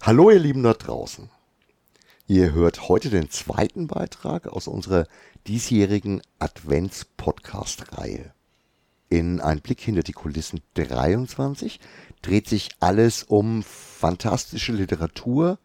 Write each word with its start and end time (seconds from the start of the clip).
Hallo 0.00 0.30
ihr 0.30 0.38
Lieben 0.38 0.62
da 0.62 0.74
draußen. 0.74 1.28
Ihr 2.28 2.52
hört 2.52 2.88
heute 2.88 3.10
den 3.10 3.30
zweiten 3.30 3.88
Beitrag 3.88 4.46
aus 4.46 4.68
unserer 4.68 5.06
diesjährigen 5.48 6.22
Advents-Podcast-Reihe. 6.38 8.32
In 9.08 9.40
Ein 9.40 9.60
Blick 9.60 9.80
hinter 9.80 10.04
die 10.04 10.12
Kulissen 10.12 10.60
23 10.74 11.80
dreht 12.22 12.48
sich 12.48 12.68
alles 12.78 13.24
um 13.24 13.64
fantastische 13.64 14.72
Literatur 14.72 15.58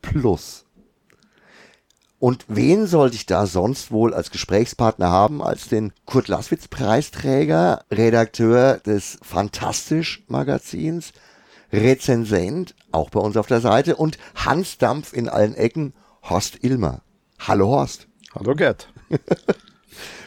plus. 0.00 0.64
Und 2.18 2.46
wen 2.48 2.86
sollte 2.86 3.16
ich 3.16 3.26
da 3.26 3.46
sonst 3.46 3.92
wohl 3.92 4.14
als 4.14 4.30
Gesprächspartner 4.30 5.10
haben 5.10 5.42
als 5.42 5.68
den 5.68 5.92
Kurt 6.06 6.28
Laswitz 6.28 6.68
Preisträger, 6.68 7.84
Redakteur 7.90 8.78
des 8.78 9.18
Fantastisch 9.22 10.24
Magazins, 10.26 11.12
Rezensent, 11.72 12.74
auch 12.92 13.10
bei 13.10 13.20
uns 13.20 13.36
auf 13.36 13.46
der 13.46 13.60
Seite 13.60 13.96
und 13.96 14.18
Hans 14.34 14.78
Dampf 14.78 15.12
in 15.12 15.28
allen 15.28 15.54
Ecken, 15.54 15.92
Horst 16.22 16.64
Ilmer. 16.64 17.02
Hallo 17.38 17.68
Horst. 17.68 18.08
Hallo 18.34 18.54
Gerd. 18.54 18.92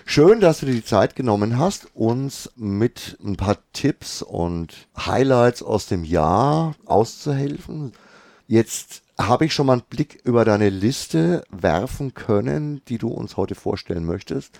Schön, 0.05 0.39
dass 0.39 0.59
du 0.59 0.65
dir 0.65 0.73
die 0.73 0.83
Zeit 0.83 1.15
genommen 1.15 1.57
hast, 1.57 1.95
uns 1.95 2.51
mit 2.55 3.17
ein 3.23 3.37
paar 3.37 3.57
Tipps 3.73 4.21
und 4.21 4.87
Highlights 4.97 5.63
aus 5.63 5.87
dem 5.87 6.03
Jahr 6.03 6.75
auszuhelfen. 6.85 7.93
Jetzt 8.47 9.03
habe 9.17 9.45
ich 9.45 9.53
schon 9.53 9.67
mal 9.67 9.73
einen 9.73 9.83
Blick 9.89 10.19
über 10.23 10.43
deine 10.43 10.69
Liste 10.69 11.43
werfen 11.49 12.13
können, 12.13 12.81
die 12.87 12.97
du 12.97 13.07
uns 13.07 13.37
heute 13.37 13.55
vorstellen 13.55 14.05
möchtest. 14.05 14.59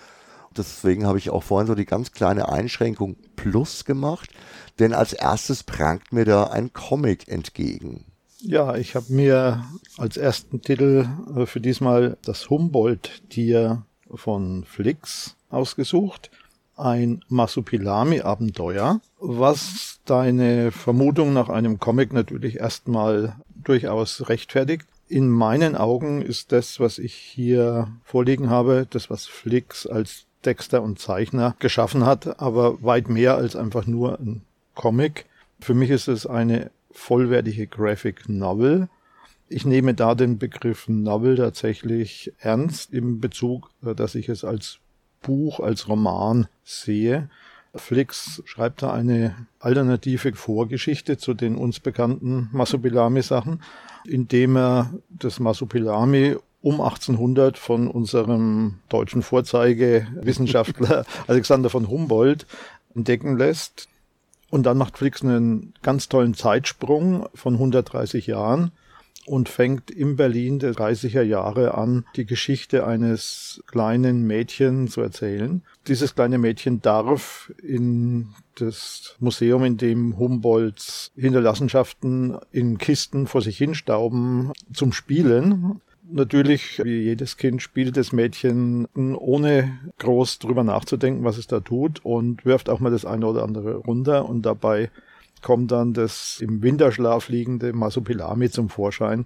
Deswegen 0.55 1.05
habe 1.05 1.17
ich 1.17 1.29
auch 1.29 1.43
vorhin 1.43 1.67
so 1.67 1.75
die 1.75 1.85
ganz 1.85 2.11
kleine 2.11 2.49
Einschränkung 2.49 3.15
Plus 3.35 3.85
gemacht, 3.85 4.29
denn 4.79 4.93
als 4.93 5.13
erstes 5.13 5.63
prangt 5.63 6.11
mir 6.11 6.25
da 6.25 6.45
ein 6.45 6.73
Comic 6.73 7.27
entgegen. 7.27 8.05
Ja, 8.43 8.75
ich 8.75 8.95
habe 8.95 9.13
mir 9.13 9.63
als 9.97 10.17
ersten 10.17 10.61
Titel 10.61 11.07
äh, 11.35 11.45
für 11.45 11.61
diesmal 11.61 12.17
das 12.25 12.49
Humboldt-Tier 12.49 13.83
von 14.13 14.65
Flix 14.65 15.35
ausgesucht. 15.49 16.31
Ein 16.75 17.23
Masupilami-Abenteuer, 17.27 18.99
was 19.19 19.99
deine 20.05 20.71
Vermutung 20.71 21.33
nach 21.33 21.49
einem 21.49 21.79
Comic 21.79 22.13
natürlich 22.13 22.59
erstmal 22.59 23.35
durchaus 23.63 24.27
rechtfertigt. 24.27 24.87
In 25.07 25.29
meinen 25.29 25.75
Augen 25.75 26.23
ist 26.23 26.51
das, 26.51 26.79
was 26.79 26.97
ich 26.97 27.13
hier 27.13 27.89
vorliegen 28.03 28.49
habe, 28.49 28.87
das, 28.89 29.09
was 29.11 29.27
Flix 29.27 29.85
als 29.85 30.25
Texter 30.41 30.81
und 30.81 30.99
Zeichner 30.99 31.55
geschaffen 31.59 32.05
hat, 32.05 32.39
aber 32.39 32.81
weit 32.83 33.09
mehr 33.09 33.35
als 33.35 33.55
einfach 33.55 33.85
nur 33.85 34.19
ein 34.19 34.41
Comic. 34.75 35.25
Für 35.59 35.73
mich 35.73 35.89
ist 35.89 36.07
es 36.07 36.25
eine 36.25 36.71
vollwertige 36.91 37.67
Graphic 37.67 38.27
Novel. 38.27 38.89
Ich 39.47 39.65
nehme 39.65 39.93
da 39.93 40.15
den 40.15 40.37
Begriff 40.37 40.87
Novel 40.87 41.35
tatsächlich 41.35 42.33
ernst 42.39 42.93
im 42.93 43.19
Bezug, 43.19 43.69
äh, 43.85 43.93
dass 43.93 44.15
ich 44.15 44.29
es 44.29 44.43
als 44.43 44.79
Buch, 45.21 45.59
als 45.59 45.87
Roman 45.87 46.47
sehe. 46.63 47.29
Flix 47.75 48.41
schreibt 48.45 48.81
da 48.81 48.91
eine 48.91 49.47
alternative 49.59 50.33
Vorgeschichte 50.33 51.17
zu 51.17 51.33
den 51.33 51.55
uns 51.55 51.79
bekannten 51.79 52.49
Masopilami-Sachen, 52.51 53.61
indem 54.05 54.57
er 54.57 54.93
das 55.09 55.39
Masopilami 55.39 56.35
um 56.61 56.81
1800 56.81 57.57
von 57.57 57.87
unserem 57.87 58.79
deutschen 58.89 59.23
Vorzeigewissenschaftler 59.23 61.05
Alexander 61.27 61.69
von 61.69 61.89
Humboldt 61.89 62.45
entdecken 62.95 63.37
lässt. 63.37 63.87
Und 64.49 64.63
dann 64.63 64.77
macht 64.77 64.97
Flix 64.97 65.23
einen 65.23 65.73
ganz 65.81 66.09
tollen 66.09 66.33
Zeitsprung 66.33 67.27
von 67.33 67.53
130 67.53 68.27
Jahren 68.27 68.71
und 69.25 69.49
fängt 69.49 69.91
im 69.91 70.15
Berlin 70.15 70.59
der 70.59 70.73
30er 70.73 71.21
Jahre 71.21 71.75
an, 71.75 72.05
die 72.15 72.25
Geschichte 72.25 72.85
eines 72.85 73.63
kleinen 73.67 74.25
Mädchens 74.25 74.93
zu 74.93 75.01
erzählen. 75.01 75.61
Dieses 75.87 76.15
kleine 76.15 76.37
Mädchen 76.37 76.81
darf 76.81 77.51
in 77.61 78.29
das 78.55 79.15
Museum, 79.19 79.63
in 79.63 79.77
dem 79.77 80.17
Humboldts 80.17 81.11
Hinterlassenschaften 81.15 82.37
in 82.51 82.77
Kisten 82.77 83.27
vor 83.27 83.41
sich 83.41 83.57
hinstauben, 83.57 84.51
zum 84.73 84.91
Spielen. 84.91 85.81
Natürlich, 86.13 86.83
wie 86.83 87.03
jedes 87.03 87.37
Kind, 87.37 87.61
spielt 87.61 87.95
das 87.95 88.11
Mädchen 88.11 88.85
ohne 88.95 89.79
groß 89.99 90.39
drüber 90.39 90.63
nachzudenken, 90.63 91.23
was 91.23 91.37
es 91.37 91.47
da 91.47 91.61
tut 91.61 92.03
und 92.03 92.45
wirft 92.45 92.69
auch 92.69 92.79
mal 92.79 92.91
das 92.91 93.05
eine 93.05 93.25
oder 93.25 93.43
andere 93.43 93.75
runter 93.75 94.27
und 94.27 94.41
dabei 94.45 94.91
kommt 95.41 95.71
dann 95.71 95.93
das 95.93 96.39
im 96.41 96.61
Winterschlaf 96.61 97.29
liegende 97.29 97.73
Masopilami 97.73 98.49
zum 98.49 98.69
Vorschein. 98.69 99.25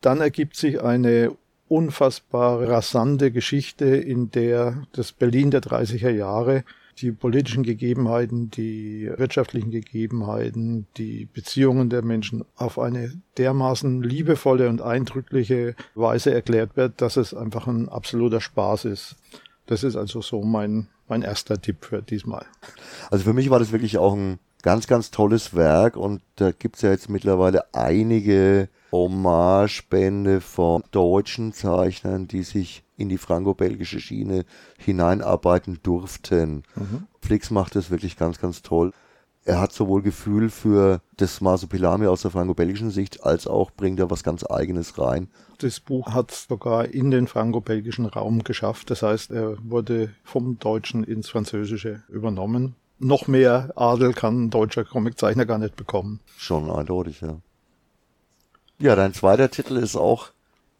Dann 0.00 0.20
ergibt 0.20 0.56
sich 0.56 0.82
eine 0.82 1.32
unfassbar 1.68 2.68
rasante 2.68 3.30
Geschichte, 3.30 3.86
in 3.86 4.30
der 4.30 4.82
das 4.92 5.12
Berlin 5.12 5.50
der 5.50 5.62
30er 5.62 6.10
Jahre 6.10 6.64
die 6.98 7.12
politischen 7.12 7.62
Gegebenheiten, 7.62 8.50
die 8.50 9.10
wirtschaftlichen 9.16 9.70
Gegebenheiten, 9.70 10.86
die 10.96 11.26
Beziehungen 11.26 11.90
der 11.90 12.02
Menschen 12.02 12.44
auf 12.56 12.78
eine 12.78 13.12
dermaßen 13.36 14.02
liebevolle 14.02 14.68
und 14.68 14.80
eindrückliche 14.80 15.74
Weise 15.94 16.32
erklärt 16.32 16.76
wird, 16.76 17.02
dass 17.02 17.16
es 17.16 17.34
einfach 17.34 17.66
ein 17.66 17.88
absoluter 17.88 18.40
Spaß 18.40 18.86
ist. 18.86 19.16
Das 19.66 19.82
ist 19.82 19.96
also 19.96 20.22
so 20.22 20.42
mein, 20.42 20.88
mein 21.08 21.22
erster 21.22 21.60
Tipp 21.60 21.84
für 21.84 22.02
diesmal. 22.02 22.46
Also 23.10 23.24
für 23.24 23.34
mich 23.34 23.50
war 23.50 23.58
das 23.58 23.72
wirklich 23.72 23.98
auch 23.98 24.14
ein 24.14 24.38
ganz, 24.62 24.86
ganz 24.86 25.10
tolles 25.10 25.54
Werk 25.54 25.96
und 25.96 26.22
da 26.36 26.52
gibt's 26.52 26.82
ja 26.82 26.90
jetzt 26.90 27.10
mittlerweile 27.10 27.74
einige 27.74 28.68
Hommagebände 28.92 30.40
von 30.40 30.82
deutschen 30.90 31.52
Zeichnern, 31.52 32.28
die 32.28 32.42
sich 32.42 32.82
in 32.96 33.08
die 33.08 33.18
franco-belgische 33.18 34.00
Schiene 34.00 34.44
hineinarbeiten 34.78 35.80
durften. 35.82 36.62
Mhm. 36.74 37.06
Flix 37.20 37.50
macht 37.50 37.76
das 37.76 37.90
wirklich 37.90 38.16
ganz, 38.16 38.38
ganz 38.40 38.62
toll. 38.62 38.92
Er 39.44 39.60
hat 39.60 39.72
sowohl 39.72 40.02
Gefühl 40.02 40.50
für 40.50 41.00
das 41.18 41.40
Masopilami 41.40 42.06
aus 42.06 42.22
der 42.22 42.32
franco-belgischen 42.32 42.90
Sicht, 42.90 43.22
als 43.22 43.46
auch 43.46 43.70
bringt 43.70 44.00
er 44.00 44.10
was 44.10 44.24
ganz 44.24 44.44
Eigenes 44.44 44.98
rein. 44.98 45.28
Das 45.58 45.78
Buch 45.78 46.12
hat 46.12 46.32
sogar 46.32 46.86
in 46.86 47.12
den 47.12 47.28
franco-belgischen 47.28 48.06
Raum 48.06 48.42
geschafft. 48.42 48.90
Das 48.90 49.02
heißt, 49.02 49.30
er 49.30 49.56
wurde 49.62 50.10
vom 50.24 50.58
Deutschen 50.58 51.04
ins 51.04 51.28
Französische 51.28 52.02
übernommen 52.08 52.74
noch 52.98 53.26
mehr 53.26 53.72
Adel 53.76 54.12
kann 54.12 54.44
ein 54.44 54.50
deutscher 54.50 54.84
Comiczeichner 54.84 55.46
gar 55.46 55.58
nicht 55.58 55.76
bekommen. 55.76 56.20
Schon 56.36 56.70
eindeutig, 56.70 57.20
ja. 57.20 57.36
Ja, 58.78 58.94
dein 58.94 59.14
zweiter 59.14 59.50
Titel 59.50 59.76
ist 59.76 59.96
auch 59.96 60.28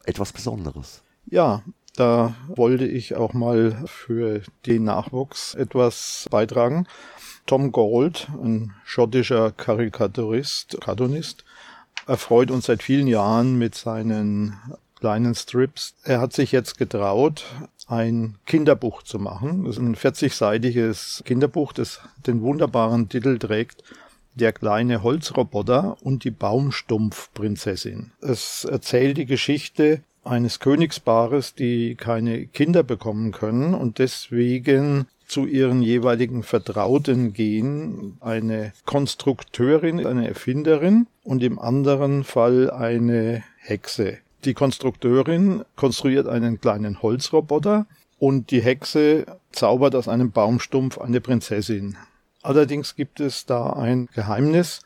etwas 0.05 0.33
Besonderes. 0.33 1.03
Ja, 1.25 1.63
da 1.97 2.35
wollte 2.49 2.87
ich 2.87 3.15
auch 3.15 3.33
mal 3.33 3.85
für 3.87 4.43
den 4.67 4.85
Nachwuchs 4.85 5.55
etwas 5.55 6.27
beitragen. 6.31 6.87
Tom 7.47 7.73
Gold, 7.73 8.29
ein 8.43 8.75
schottischer 8.85 9.51
Karikaturist, 9.51 10.77
Cartoonist, 10.81 11.45
erfreut 12.07 12.51
uns 12.51 12.67
seit 12.67 12.83
vielen 12.83 13.07
Jahren 13.07 13.57
mit 13.57 13.75
seinen 13.75 14.59
kleinen 15.01 15.35
Strips. 15.35 15.95
Er 16.05 16.21
hat 16.21 16.35
sich 16.35 16.53
jetzt 16.53 16.77
getraut, 16.77 17.47
ein 17.87 18.37
Kinderbuch 18.45 19.05
zu 19.05 19.19
machen. 19.19 19.65
Das 19.65 19.77
ist 19.77 19.83
ein 19.83 19.97
40-seitiges 19.97 21.25
Kinderbuch, 21.25 21.73
das 21.73 22.01
den 22.27 22.43
wunderbaren 22.43 23.09
Titel 23.09 23.39
trägt 23.39 23.83
Der 24.37 24.53
kleine 24.53 25.03
Holzroboter 25.03 25.97
und 26.03 26.23
die 26.25 26.31
Baumstumpfprinzessin. 26.31 28.13
Es 28.21 28.65
erzählt 28.65 29.17
die 29.17 29.27
Geschichte 29.27 30.03
eines 30.25 30.61
Königspaares, 30.61 31.55
die 31.55 31.95
keine 31.95 32.47
Kinder 32.47 32.83
bekommen 32.83 33.33
können 33.33 33.73
und 33.73 33.99
deswegen 33.99 35.07
zu 35.27 35.47
ihren 35.47 35.83
jeweiligen 35.83 36.43
Vertrauten 36.43 37.33
gehen. 37.33 38.19
Eine 38.21 38.73
Konstrukteurin, 38.85 40.05
eine 40.05 40.29
Erfinderin 40.29 41.07
und 41.25 41.43
im 41.43 41.59
anderen 41.59 42.23
Fall 42.23 42.71
eine 42.71 43.43
Hexe. 43.59 44.19
Die 44.45 44.55
Konstrukteurin 44.55 45.65
konstruiert 45.77 46.29
einen 46.29 46.61
kleinen 46.61 47.03
Holzroboter 47.03 47.87
und 48.19 48.51
die 48.51 48.61
Hexe 48.61 49.27
zaubert 49.51 49.95
aus 49.95 50.09
einem 50.09 50.31
Baumstumpf 50.31 50.99
eine 50.99 51.21
Prinzessin. 51.21 51.97
Allerdings 52.47 52.95
gibt 52.95 53.21
es 53.21 53.47
da 53.47 53.71
ein 53.71 54.09
Geheimnis. 54.15 54.81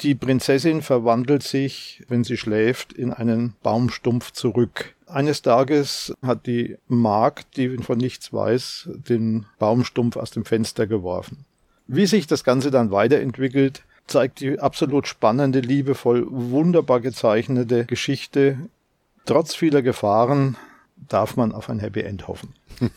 Die 0.00 0.14
Prinzessin 0.14 0.82
verwandelt 0.82 1.44
sich, 1.44 2.02
wenn 2.08 2.24
sie 2.24 2.36
schläft, 2.36 2.92
in 2.92 3.12
einen 3.12 3.54
Baumstumpf 3.62 4.32
zurück. 4.32 4.94
Eines 5.06 5.42
Tages 5.42 6.12
hat 6.22 6.46
die 6.46 6.76
Magd, 6.88 7.56
die 7.56 7.78
von 7.78 7.98
nichts 7.98 8.32
weiß, 8.32 8.88
den 9.08 9.46
Baumstumpf 9.60 10.16
aus 10.16 10.32
dem 10.32 10.44
Fenster 10.44 10.88
geworfen. 10.88 11.44
Wie 11.86 12.06
sich 12.06 12.26
das 12.26 12.42
Ganze 12.42 12.72
dann 12.72 12.90
weiterentwickelt, 12.90 13.84
zeigt 14.06 14.40
die 14.40 14.58
absolut 14.58 15.06
spannende, 15.06 15.60
liebevoll, 15.60 16.26
wunderbar 16.28 17.00
gezeichnete 17.00 17.84
Geschichte 17.84 18.58
Trotz 19.26 19.54
vieler 19.54 19.80
Gefahren 19.80 20.56
darf 20.96 21.36
man 21.36 21.52
auf 21.52 21.70
ein 21.70 21.78
Happy 21.78 22.00
End 22.00 22.28
hoffen. 22.28 22.54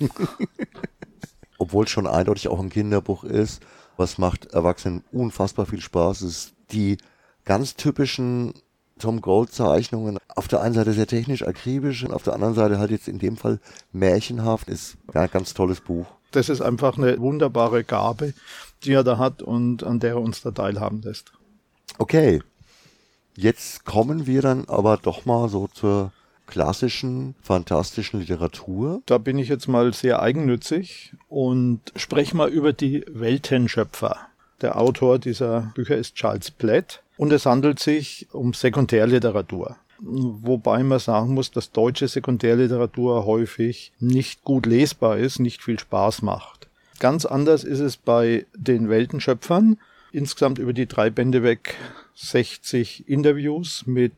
Obwohl 1.58 1.86
es 1.86 1.90
schon 1.90 2.06
eindeutig 2.06 2.50
auch 2.50 2.60
ein 2.60 2.70
Kinderbuch 2.70 3.24
ist, 3.24 3.62
was 3.98 4.18
macht 4.18 4.48
Erwachsenen 4.48 5.04
unfassbar 5.12 5.66
viel 5.66 5.82
Spaß, 5.82 6.22
ist 6.22 6.54
die 6.72 6.98
ganz 7.46 7.76
typischen 7.76 8.54
Tom 9.00 9.22
Gold 9.22 9.52
Zeichnungen. 9.52 10.18
Auf 10.36 10.48
der 10.48 10.62
einen 10.62 10.74
Seite 10.74 10.94
sehr 10.94 11.08
technisch 11.08 11.44
akribisch 11.44 12.04
und 12.04 12.14
auf 12.14 12.24
der 12.24 12.34
anderen 12.34 12.56
Seite 12.56 12.80
halt 12.80 12.92
jetzt 12.92 13.08
in 13.08 13.20
dem 13.20 13.38
Fall 13.38 13.60
märchenhaft. 13.92 14.70
Ist 14.70 14.98
ja 15.14 15.22
ein 15.22 15.32
ganz 15.32 15.54
tolles 15.54 15.82
Buch. 15.82 16.08
Das 16.32 16.50
ist 16.50 16.62
einfach 16.62 16.98
eine 16.98 17.20
wunderbare 17.20 17.84
Gabe, 17.84 18.34
die 18.84 18.94
er 18.94 19.04
da 19.04 19.18
hat 19.18 19.42
und 19.42 19.84
an 19.84 20.00
der 20.00 20.12
er 20.12 20.22
uns 20.22 20.42
da 20.42 20.52
teilhaben 20.52 21.02
lässt. 21.02 21.32
Okay. 21.98 22.42
Jetzt 23.36 23.86
kommen 23.86 24.26
wir 24.26 24.42
dann 24.42 24.66
aber 24.68 24.98
doch 24.98 25.26
mal 25.26 25.48
so 25.48 25.68
zur 25.68 26.12
klassischen, 26.48 27.36
fantastischen 27.42 28.22
Literatur. 28.22 29.02
Da 29.06 29.18
bin 29.18 29.38
ich 29.38 29.50
jetzt 29.50 29.68
mal 29.68 29.94
sehr 29.94 30.22
eigennützig 30.22 31.14
und 31.30 31.82
spreche 31.96 32.36
mal 32.36 32.50
über 32.50 32.74
die 32.74 33.06
Weltenschöpfer. 33.08 34.18
Der 34.62 34.80
Autor 34.80 35.20
dieser 35.20 35.72
Bücher 35.76 35.98
ist 35.98 36.16
Charles 36.16 36.50
Platt 36.50 37.04
und 37.18 37.32
es 37.32 37.46
handelt 37.46 37.80
sich 37.80 38.28
um 38.32 38.54
Sekundärliteratur. 38.54 39.76
Wobei 40.00 40.84
man 40.84 41.00
sagen 41.00 41.34
muss, 41.34 41.52
dass 41.52 41.72
deutsche 41.72 42.08
Sekundärliteratur 42.08 43.26
häufig 43.26 43.92
nicht 44.00 44.44
gut 44.44 44.66
lesbar 44.66 45.18
ist, 45.18 45.40
nicht 45.40 45.64
viel 45.64 45.80
Spaß 45.80 46.22
macht. 46.22 46.68
Ganz 47.00 47.26
anders 47.26 47.64
ist 47.64 47.80
es 47.80 47.98
bei 47.98 48.46
den 48.56 48.90
Weltenschöpfern. 48.90 49.78
Insgesamt 50.12 50.60
über 50.60 50.74
die 50.74 50.88
drei 50.88 51.10
Bände 51.10 51.44
weg 51.44 51.76
60 52.16 53.08
Interviews 53.08 53.84
mit 53.86 54.14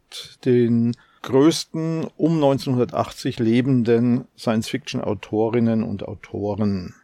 den 0.45 0.95
größten 1.21 2.07
um 2.17 2.35
1980 2.35 3.39
lebenden 3.39 4.25
Science-Fiction-Autorinnen 4.37 5.83
und 5.83 6.07
Autoren. 6.07 6.95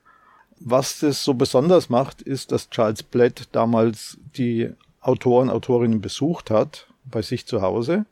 Was 0.59 0.99
das 0.99 1.23
so 1.23 1.33
besonders 1.33 1.89
macht, 1.89 2.21
ist, 2.21 2.51
dass 2.51 2.69
Charles 2.69 3.03
Blatt 3.03 3.49
damals 3.51 4.17
die 4.37 4.71
Autoren, 5.01 5.49
Autorinnen 5.49 6.01
besucht 6.01 6.49
hat 6.49 6.87
bei 7.03 7.21
sich 7.21 7.45
zu 7.45 7.61
Hause 7.61 8.05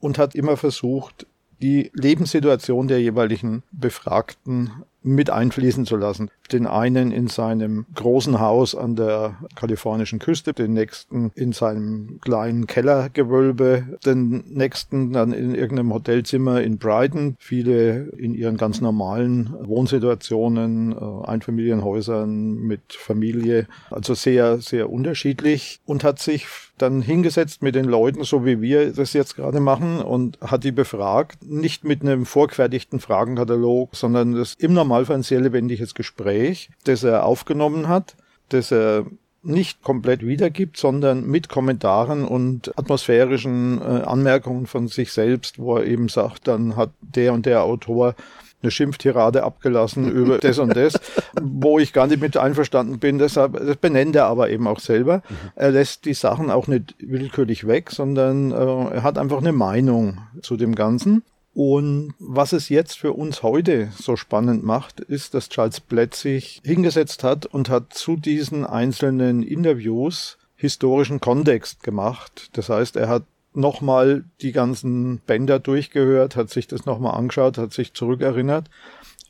und 0.00 0.18
hat 0.18 0.34
immer 0.34 0.56
versucht, 0.56 1.26
die 1.62 1.90
Lebenssituation 1.94 2.88
der 2.88 3.00
jeweiligen 3.00 3.62
Befragten 3.72 4.70
mit 5.06 5.30
einfließen 5.30 5.86
zu 5.86 5.96
lassen. 5.96 6.30
Den 6.50 6.66
einen 6.66 7.12
in 7.12 7.28
seinem 7.28 7.86
großen 7.94 8.40
Haus 8.40 8.74
an 8.74 8.96
der 8.96 9.36
kalifornischen 9.54 10.18
Küste, 10.18 10.52
den 10.52 10.72
nächsten 10.72 11.30
in 11.36 11.52
seinem 11.52 12.18
kleinen 12.20 12.66
Kellergewölbe, 12.66 13.98
den 14.04 14.44
nächsten 14.48 15.12
dann 15.12 15.32
in 15.32 15.54
irgendeinem 15.54 15.94
Hotelzimmer 15.94 16.60
in 16.60 16.78
Brighton, 16.78 17.36
viele 17.38 18.08
in 18.18 18.34
ihren 18.34 18.56
ganz 18.56 18.80
normalen 18.80 19.54
Wohnsituationen, 19.60 20.92
äh, 20.92 21.26
Einfamilienhäusern 21.26 22.54
mit 22.54 22.92
Familie, 22.92 23.68
also 23.90 24.14
sehr, 24.14 24.58
sehr 24.58 24.90
unterschiedlich 24.90 25.80
und 25.86 26.02
hat 26.02 26.18
sich 26.18 26.46
dann 26.78 27.02
hingesetzt 27.02 27.62
mit 27.62 27.74
den 27.74 27.84
Leuten, 27.84 28.24
so 28.24 28.44
wie 28.44 28.60
wir 28.60 28.92
das 28.92 29.12
jetzt 29.12 29.36
gerade 29.36 29.60
machen, 29.60 30.00
und 30.00 30.38
hat 30.40 30.64
die 30.64 30.72
befragt, 30.72 31.38
nicht 31.42 31.84
mit 31.84 32.02
einem 32.02 32.26
vorgefertigten 32.26 33.00
Fragenkatalog, 33.00 33.94
sondern 33.94 34.34
das 34.34 34.54
im 34.54 34.74
Normalfall 34.74 35.16
ein 35.16 35.22
sehr 35.22 35.40
lebendiges 35.40 35.94
Gespräch, 35.94 36.70
das 36.84 37.02
er 37.02 37.24
aufgenommen 37.24 37.88
hat, 37.88 38.16
das 38.48 38.72
er 38.72 39.06
nicht 39.42 39.82
komplett 39.82 40.26
wiedergibt, 40.26 40.76
sondern 40.76 41.24
mit 41.26 41.48
Kommentaren 41.48 42.24
und 42.24 42.76
atmosphärischen 42.76 43.80
äh, 43.80 44.02
Anmerkungen 44.02 44.66
von 44.66 44.88
sich 44.88 45.12
selbst, 45.12 45.58
wo 45.58 45.76
er 45.76 45.86
eben 45.86 46.08
sagt, 46.08 46.48
dann 46.48 46.76
hat 46.76 46.90
der 47.00 47.32
und 47.32 47.46
der 47.46 47.62
Autor 47.62 48.14
eine 48.62 48.70
Schimpftirade 48.70 49.44
abgelassen 49.44 50.10
über 50.12 50.38
das 50.38 50.58
und 50.58 50.76
das, 50.76 50.98
wo 51.40 51.78
ich 51.78 51.92
gar 51.92 52.06
nicht 52.06 52.20
mit 52.20 52.36
einverstanden 52.36 52.98
bin. 52.98 53.18
Deshalb, 53.18 53.54
das 53.54 53.76
benennt 53.76 54.16
er 54.16 54.26
aber 54.26 54.50
eben 54.50 54.66
auch 54.66 54.80
selber. 54.80 55.18
Mhm. 55.28 55.34
Er 55.54 55.70
lässt 55.70 56.04
die 56.04 56.14
Sachen 56.14 56.50
auch 56.50 56.66
nicht 56.66 56.94
willkürlich 56.98 57.66
weg, 57.66 57.90
sondern 57.90 58.52
äh, 58.52 58.94
er 58.94 59.02
hat 59.02 59.18
einfach 59.18 59.38
eine 59.38 59.52
Meinung 59.52 60.18
zu 60.42 60.56
dem 60.56 60.74
Ganzen. 60.74 61.22
Und 61.56 62.12
was 62.18 62.52
es 62.52 62.68
jetzt 62.68 62.98
für 62.98 63.14
uns 63.14 63.42
heute 63.42 63.88
so 63.98 64.16
spannend 64.16 64.62
macht, 64.62 65.00
ist, 65.00 65.32
dass 65.32 65.48
Charles 65.48 65.80
Blatt 65.80 66.14
sich 66.14 66.60
hingesetzt 66.62 67.24
hat 67.24 67.46
und 67.46 67.70
hat 67.70 67.94
zu 67.94 68.16
diesen 68.16 68.66
einzelnen 68.66 69.42
Interviews 69.42 70.36
historischen 70.56 71.18
Kontext 71.18 71.82
gemacht. 71.82 72.50
Das 72.52 72.68
heißt, 72.68 72.96
er 72.96 73.08
hat 73.08 73.22
nochmal 73.56 74.24
die 74.40 74.52
ganzen 74.52 75.18
Bänder 75.26 75.58
durchgehört, 75.58 76.36
hat 76.36 76.50
sich 76.50 76.66
das 76.66 76.86
nochmal 76.86 77.14
angeschaut, 77.16 77.58
hat 77.58 77.72
sich 77.72 77.94
zurückerinnert 77.94 78.70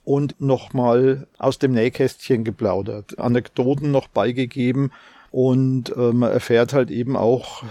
und 0.05 0.41
nochmal 0.41 1.27
aus 1.39 1.59
dem 1.59 1.73
Nähkästchen 1.73 2.45
geplaudert, 2.45 3.19
Anekdoten 3.19 3.91
noch 3.91 4.09
beigegeben 4.09 4.93
und 5.31 5.95
äh, 5.97 6.13
man 6.13 6.31
erfährt 6.31 6.73
halt 6.73 6.91
eben 6.91 7.17
auch 7.17 7.65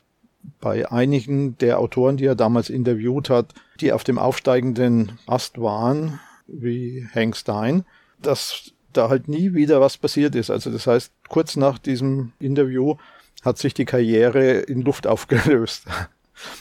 bei 0.59 0.91
einigen 0.91 1.57
der 1.57 1.79
Autoren, 1.79 2.17
die 2.17 2.25
er 2.25 2.35
damals 2.35 2.69
interviewt 2.69 3.29
hat, 3.29 3.53
die 3.79 3.91
auf 3.91 4.03
dem 4.03 4.19
aufsteigenden 4.19 5.17
Ast 5.27 5.59
waren, 5.59 6.19
wie 6.47 7.07
Hank 7.13 7.35
Stein, 7.35 7.85
dass 8.21 8.71
da 8.93 9.09
halt 9.09 9.27
nie 9.27 9.53
wieder 9.53 9.81
was 9.81 9.97
passiert 9.97 10.35
ist. 10.35 10.49
Also 10.49 10.71
das 10.71 10.87
heißt, 10.87 11.11
kurz 11.27 11.55
nach 11.55 11.79
diesem 11.79 12.33
Interview 12.39 12.95
hat 13.43 13.57
sich 13.57 13.73
die 13.73 13.85
Karriere 13.85 14.59
in 14.59 14.81
Luft 14.81 15.07
aufgelöst. 15.07 15.85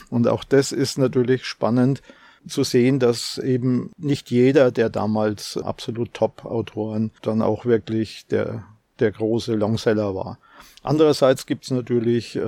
Und 0.09 0.27
auch 0.27 0.43
das 0.43 0.71
ist 0.71 0.97
natürlich 0.97 1.45
spannend 1.45 2.01
zu 2.47 2.63
sehen, 2.63 2.99
dass 2.99 3.37
eben 3.37 3.91
nicht 3.97 4.29
jeder 4.29 4.71
der 4.71 4.89
damals 4.89 5.57
absolut 5.57 6.13
Top-Autoren 6.13 7.11
dann 7.21 7.41
auch 7.41 7.65
wirklich 7.65 8.27
der, 8.27 8.63
der 8.99 9.11
große 9.11 9.55
Longseller 9.55 10.15
war. 10.15 10.37
Andererseits 10.83 11.45
gibt 11.45 11.65
es 11.65 11.71
natürlich 11.71 12.35
äh, 12.35 12.41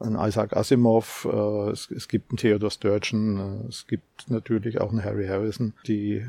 einen 0.00 0.16
Isaac 0.16 0.56
Asimov, 0.56 1.28
äh, 1.30 1.70
es, 1.70 1.90
es, 1.90 2.08
gibt 2.08 2.30
einen 2.30 2.38
Theodor 2.38 2.70
Sturgeon, 2.70 3.64
äh, 3.64 3.68
es 3.68 3.86
gibt 3.86 4.30
natürlich 4.30 4.80
auch 4.80 4.90
einen 4.90 5.04
Harry 5.04 5.26
Harrison. 5.26 5.74
Die 5.86 6.24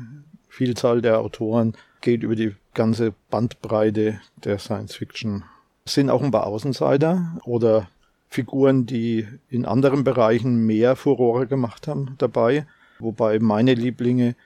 Vielzahl 0.48 1.00
der 1.00 1.20
Autoren 1.20 1.74
geht 2.02 2.22
über 2.22 2.36
die 2.36 2.54
ganze 2.74 3.14
Bandbreite 3.30 4.20
der 4.44 4.58
Science 4.58 4.94
Fiction. 4.94 5.44
Es 5.84 5.94
sind 5.94 6.10
auch 6.10 6.22
ein 6.22 6.30
paar 6.30 6.46
Außenseiter 6.46 7.38
oder 7.44 7.88
Figuren, 8.32 8.86
die 8.86 9.26
in 9.48 9.64
anderen 9.64 10.04
Bereichen 10.04 10.64
mehr 10.66 10.96
Furore 10.96 11.46
gemacht 11.46 11.86
haben 11.86 12.14
dabei. 12.18 12.66
Wobei 12.98 13.38
meine 13.38 13.74
Lieblinge 13.74 14.36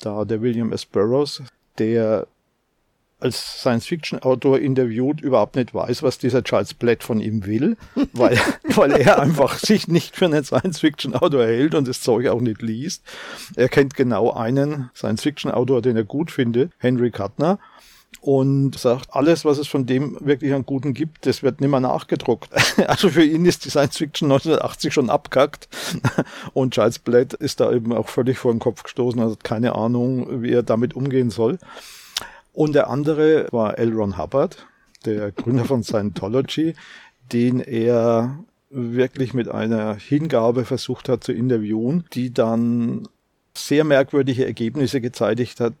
da 0.00 0.24
der 0.24 0.42
William 0.42 0.72
S. 0.72 0.84
Burroughs, 0.84 1.42
der 1.78 2.26
als 3.18 3.60
Science-Fiction-Autor 3.60 4.58
interviewt, 4.58 5.22
überhaupt 5.22 5.56
nicht 5.56 5.72
weiß, 5.72 6.02
was 6.02 6.18
dieser 6.18 6.44
Charles 6.44 6.74
Blatt 6.74 7.02
von 7.02 7.20
ihm 7.20 7.46
will, 7.46 7.76
weil, 8.12 8.38
weil 8.74 8.92
er 8.92 9.20
einfach 9.20 9.58
sich 9.58 9.88
nicht 9.88 10.16
für 10.16 10.26
einen 10.26 10.44
Science-Fiction-Autor 10.44 11.44
hält 11.46 11.74
und 11.74 11.88
das 11.88 12.02
Zeug 12.02 12.26
auch 12.28 12.42
nicht 12.42 12.60
liest. 12.60 13.02
Er 13.56 13.68
kennt 13.68 13.94
genau 13.94 14.32
einen 14.32 14.90
Science-Fiction-Autor, 14.94 15.80
den 15.80 15.96
er 15.96 16.04
gut 16.04 16.30
findet, 16.30 16.72
Henry 16.78 17.10
Kuttner, 17.10 17.58
und 18.20 18.76
sagt, 18.76 19.14
alles, 19.14 19.44
was 19.44 19.58
es 19.58 19.68
von 19.68 19.86
dem 19.86 20.16
wirklich 20.20 20.52
an 20.52 20.66
Guten 20.66 20.94
gibt, 20.94 21.26
das 21.26 21.42
wird 21.42 21.60
nimmer 21.60 21.80
nachgedruckt. 21.80 22.50
Also 22.86 23.08
für 23.08 23.24
ihn 23.24 23.44
ist 23.46 23.64
die 23.64 23.70
Science 23.70 23.96
Fiction 23.96 24.30
1980 24.30 24.92
schon 24.92 25.10
abkackt 25.10 25.68
und 26.52 26.74
Charles 26.74 26.98
Blatt 26.98 27.34
ist 27.34 27.60
da 27.60 27.72
eben 27.72 27.92
auch 27.92 28.08
völlig 28.08 28.38
vor 28.38 28.52
den 28.52 28.58
Kopf 28.58 28.82
gestoßen, 28.82 29.20
also 29.20 29.32
hat 29.32 29.44
keine 29.44 29.74
Ahnung, 29.74 30.42
wie 30.42 30.52
er 30.52 30.62
damit 30.62 30.94
umgehen 30.94 31.30
soll. 31.30 31.58
Und 32.52 32.74
der 32.74 32.90
andere 32.90 33.48
war 33.52 33.78
L. 33.78 33.92
Ron 33.92 34.18
Hubbard, 34.18 34.66
der 35.04 35.30
Gründer 35.32 35.64
von 35.64 35.82
Scientology, 35.82 36.74
den 37.32 37.60
er 37.60 38.38
wirklich 38.70 39.34
mit 39.34 39.48
einer 39.48 39.94
Hingabe 39.94 40.64
versucht 40.64 41.08
hat 41.08 41.22
zu 41.22 41.32
interviewen, 41.32 42.04
die 42.12 42.32
dann 42.32 43.08
sehr 43.56 43.84
merkwürdige 43.84 44.44
Ergebnisse 44.44 45.00
gezeitigt 45.00 45.60
hat, 45.60 45.74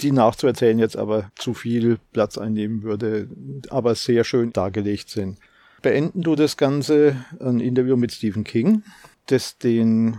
die 0.00 0.12
nachzuerzählen 0.12 0.78
jetzt 0.78 0.96
aber 0.96 1.30
zu 1.36 1.54
viel 1.54 1.98
Platz 2.12 2.38
einnehmen 2.38 2.82
würde, 2.82 3.28
aber 3.70 3.94
sehr 3.94 4.24
schön 4.24 4.52
dargelegt 4.52 5.08
sind. 5.08 5.38
Beenden 5.82 6.22
du 6.22 6.34
das 6.34 6.56
Ganze 6.56 7.16
ein 7.40 7.60
Interview 7.60 7.96
mit 7.96 8.12
Stephen 8.12 8.44
King, 8.44 8.82
das 9.26 9.58
den 9.58 10.16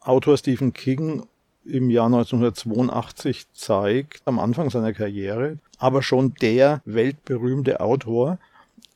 Autor 0.00 0.36
Stephen 0.38 0.72
King 0.72 1.26
im 1.64 1.90
Jahr 1.90 2.06
1982 2.06 3.46
zeigt, 3.52 4.22
am 4.24 4.38
Anfang 4.38 4.70
seiner 4.70 4.92
Karriere, 4.92 5.58
aber 5.78 6.02
schon 6.02 6.34
der 6.40 6.80
weltberühmte 6.84 7.80
Autor, 7.80 8.38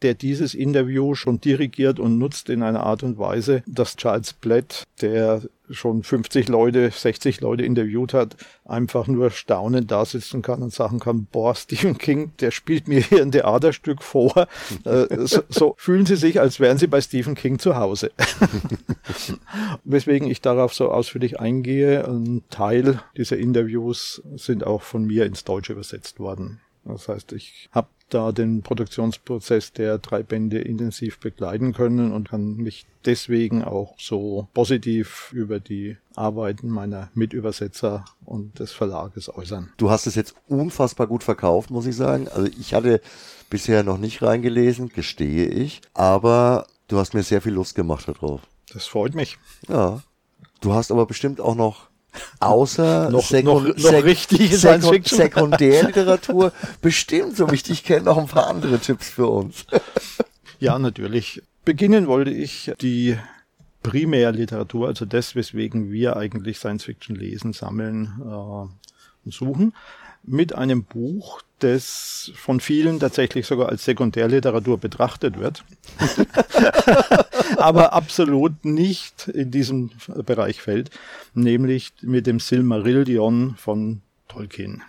der 0.03 0.15
dieses 0.15 0.55
Interview 0.55 1.15
schon 1.15 1.41
dirigiert 1.41 1.99
und 1.99 2.19
nutzt 2.19 2.51
in 2.51 2.63
einer 2.63 2.83
Art 2.83 3.03
und 3.03 3.19
Weise, 3.19 3.63
dass 3.67 3.97
Charles 3.97 4.33
Blatt, 4.33 4.85
der 5.01 5.43
schon 5.71 6.03
50 6.03 6.49
Leute, 6.49 6.91
60 6.91 7.41
Leute 7.41 7.65
interviewt 7.65 8.15
hat, 8.15 8.37
einfach 8.65 9.07
nur 9.07 9.31
staunend 9.31 9.91
da 9.91 10.05
sitzen 10.05 10.43
kann 10.43 10.63
und 10.63 10.73
sagen 10.73 11.01
kann, 11.01 11.27
boah, 11.31 11.55
Stephen 11.55 11.99
King, 11.99 12.33
der 12.41 12.51
spielt 12.51 12.89
mir 12.89 13.01
hier 13.01 13.23
ein 13.23 13.33
Theaterstück 13.33 14.03
vor. 14.03 14.47
Äh, 14.85 15.27
so, 15.27 15.43
so 15.49 15.75
fühlen 15.79 16.07
sie 16.07 16.17
sich, 16.17 16.41
als 16.41 16.61
wären 16.61 16.79
sie 16.79 16.87
bei 16.87 17.01
Stephen 17.01 17.35
King 17.35 17.59
zu 17.59 17.77
Hause. 17.77 18.13
Weswegen 19.85 20.31
ich 20.31 20.41
darauf 20.41 20.75
so 20.75 20.91
ausführlich 20.91 21.41
eingehe. 21.41 22.07
Ein 22.07 22.43
Teil 22.51 23.01
dieser 23.17 23.37
Interviews 23.39 24.23
sind 24.37 24.65
auch 24.65 24.83
von 24.83 25.05
mir 25.05 25.27
ins 25.27 25.45
Deutsche 25.45 25.73
übersetzt 25.73 26.21
worden. 26.21 26.61
Das 26.85 27.09
heißt, 27.09 27.33
ich 27.33 27.69
habe 27.73 27.89
da 28.11 28.33
den 28.33 28.63
Produktionsprozess 28.63 29.73
der 29.73 29.99
drei 29.99 30.23
Bände 30.23 30.59
intensiv 30.59 31.19
begleiten 31.19 31.73
können 31.73 32.13
und 32.13 32.31
kann 32.31 32.57
mich 32.57 32.87
deswegen 33.05 33.65
auch 33.65 33.95
so 33.99 34.49
positiv 34.55 35.33
über 35.33 35.61
die 35.61 35.97
Arbeiten 36.15 36.69
meiner 36.69 37.11
Mitübersetzer 37.15 38.05
und 38.25 38.59
des 38.59 38.73
Verlages 38.73 39.35
äußern. 39.35 39.73
Du 39.77 39.91
hast 39.91 40.07
es 40.07 40.15
jetzt 40.15 40.35
unfassbar 40.49 41.07
gut 41.07 41.25
verkauft, 41.25 41.71
muss 41.71 41.87
ich 41.87 41.97
sagen. 41.97 42.29
Also 42.29 42.49
ich 42.59 42.75
hatte 42.75 43.01
bisher 43.51 43.83
noch 43.83 43.99
nicht 43.99 44.23
reingelesen, 44.23 44.89
gestehe 44.89 45.47
ich, 45.47 45.83
aber 45.95 46.67
du 46.89 46.99
hast 46.99 47.15
mir 47.15 47.23
sehr 47.23 47.43
viel 47.43 47.53
Lust 47.53 47.75
gemacht 47.75 48.09
darauf. 48.09 48.43
Das 48.73 48.87
freut 48.87 49.15
mich. 49.15 49.39
Ja. 49.69 50.03
Du 50.61 50.73
hast 50.73 50.91
aber 50.91 51.07
bestimmt 51.07 51.41
auch 51.41 51.55
noch 51.55 51.89
außer 52.41 53.11
noch, 53.11 53.25
Sekund 53.25 53.79
noch, 53.79 53.93
noch 53.93 54.05
richtige 54.05 54.57
Sekund 54.57 55.07
Sekundärliteratur 55.07 56.53
bestimmt, 56.81 57.37
so 57.37 57.51
wie 57.51 57.57
ich 57.57 57.63
dich 57.63 57.85
kenne, 57.85 58.05
noch 58.05 58.19
ein 58.19 58.27
paar 58.27 58.47
andere 58.49 58.79
Tipps 58.79 59.11
für 59.11 59.27
uns. 59.27 59.67
ja, 60.59 60.79
natürlich. 60.79 61.43
Beginnen 61.65 62.07
wollte 62.07 62.31
ich 62.31 62.73
die 62.81 63.17
Primärliteratur, 63.83 64.89
also 64.89 65.05
das, 65.05 65.35
weswegen 65.35 65.93
wir 65.93 66.17
eigentlich 66.17 66.59
Science 66.59 66.85
Fiction 66.85 67.17
lesen, 67.17 67.53
sammeln 67.53 68.21
äh, 68.21 68.25
und 69.25 69.33
suchen, 69.33 69.75
mit 70.27 70.55
einem 70.55 70.85
Buch, 70.85 71.43
das 71.61 72.33
von 72.35 72.61
vielen 72.61 73.01
tatsächlich 73.01 73.47
sogar 73.47 73.69
als 73.69 73.85
Sekundärliteratur 73.85 74.79
betrachtet 74.79 75.39
wird, 75.39 75.65
aber 77.57 77.93
absolut 77.93 78.65
nicht 78.65 79.29
in 79.29 79.51
diesem 79.51 79.91
Bereich 80.27 80.61
fällt, 80.61 80.91
nämlich 81.35 81.93
mit 82.03 82.27
dem 82.27 82.41
Silmarillion 82.41 83.57
von 83.57 84.03
Tolkien. 84.29 84.83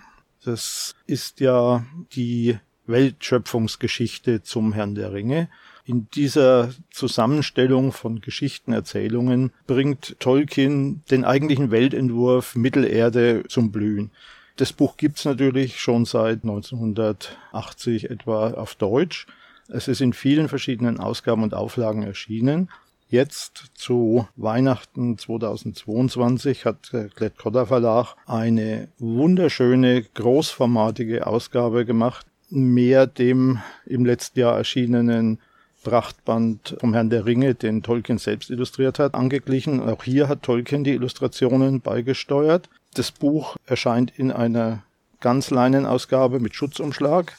Das 0.43 0.95
ist 1.05 1.39
ja 1.39 1.85
die 2.13 2.57
Weltschöpfungsgeschichte 2.85 4.43
zum 4.43 4.73
Herrn 4.73 4.95
der 4.95 5.13
Ringe. 5.13 5.49
In 5.85 6.07
dieser 6.13 6.71
Zusammenstellung 6.91 7.93
von 7.93 8.19
Geschichtenerzählungen 8.19 9.51
bringt 9.67 10.19
Tolkien 10.19 11.01
den 11.09 11.23
eigentlichen 11.23 11.71
Weltentwurf 11.71 12.55
Mittelerde 12.55 13.43
zum 13.47 13.71
Blühen. 13.71 14.11
Das 14.57 14.73
Buch 14.73 14.97
gibt's 14.97 15.23
natürlich 15.23 15.79
schon 15.79 16.05
seit 16.05 16.43
1980 16.43 18.09
etwa 18.09 18.49
auf 18.53 18.73
Deutsch. 18.73 19.27
Es 19.67 19.87
ist 19.87 20.01
in 20.01 20.13
vielen 20.13 20.49
verschiedenen 20.49 20.99
Ausgaben 20.99 21.43
und 21.43 21.53
Auflagen 21.53 22.01
erschienen. 22.01 22.69
Jetzt 23.07 23.65
zu 23.75 24.27
Weihnachten 24.35 25.15
2022 25.19 26.65
hat 26.65 26.91
der 26.91 27.09
Klett-Cotta 27.09 27.67
Verlag 27.67 28.15
eine 28.25 28.87
wunderschöne, 28.97 30.01
großformatige 30.01 31.27
Ausgabe 31.27 31.85
gemacht, 31.85 32.25
mehr 32.49 33.05
dem 33.05 33.61
im 33.85 34.05
letzten 34.05 34.39
Jahr 34.39 34.57
erschienenen 34.57 35.39
Prachtband 35.83 36.77
vom 36.79 36.95
Herrn 36.95 37.11
der 37.11 37.27
Ringe, 37.27 37.53
den 37.53 37.83
Tolkien 37.83 38.17
selbst 38.17 38.49
illustriert 38.49 38.97
hat, 38.97 39.13
angeglichen. 39.13 39.79
Auch 39.81 40.03
hier 40.03 40.27
hat 40.27 40.41
Tolkien 40.41 40.83
die 40.83 40.93
Illustrationen 40.93 41.79
beigesteuert. 41.81 42.69
Das 42.97 43.11
Buch 43.11 43.57
erscheint 43.67 44.11
in 44.17 44.31
einer 44.31 44.81
Ganzleinenausgabe 45.19 46.39
mit 46.39 46.55
Schutzumschlag, 46.55 47.37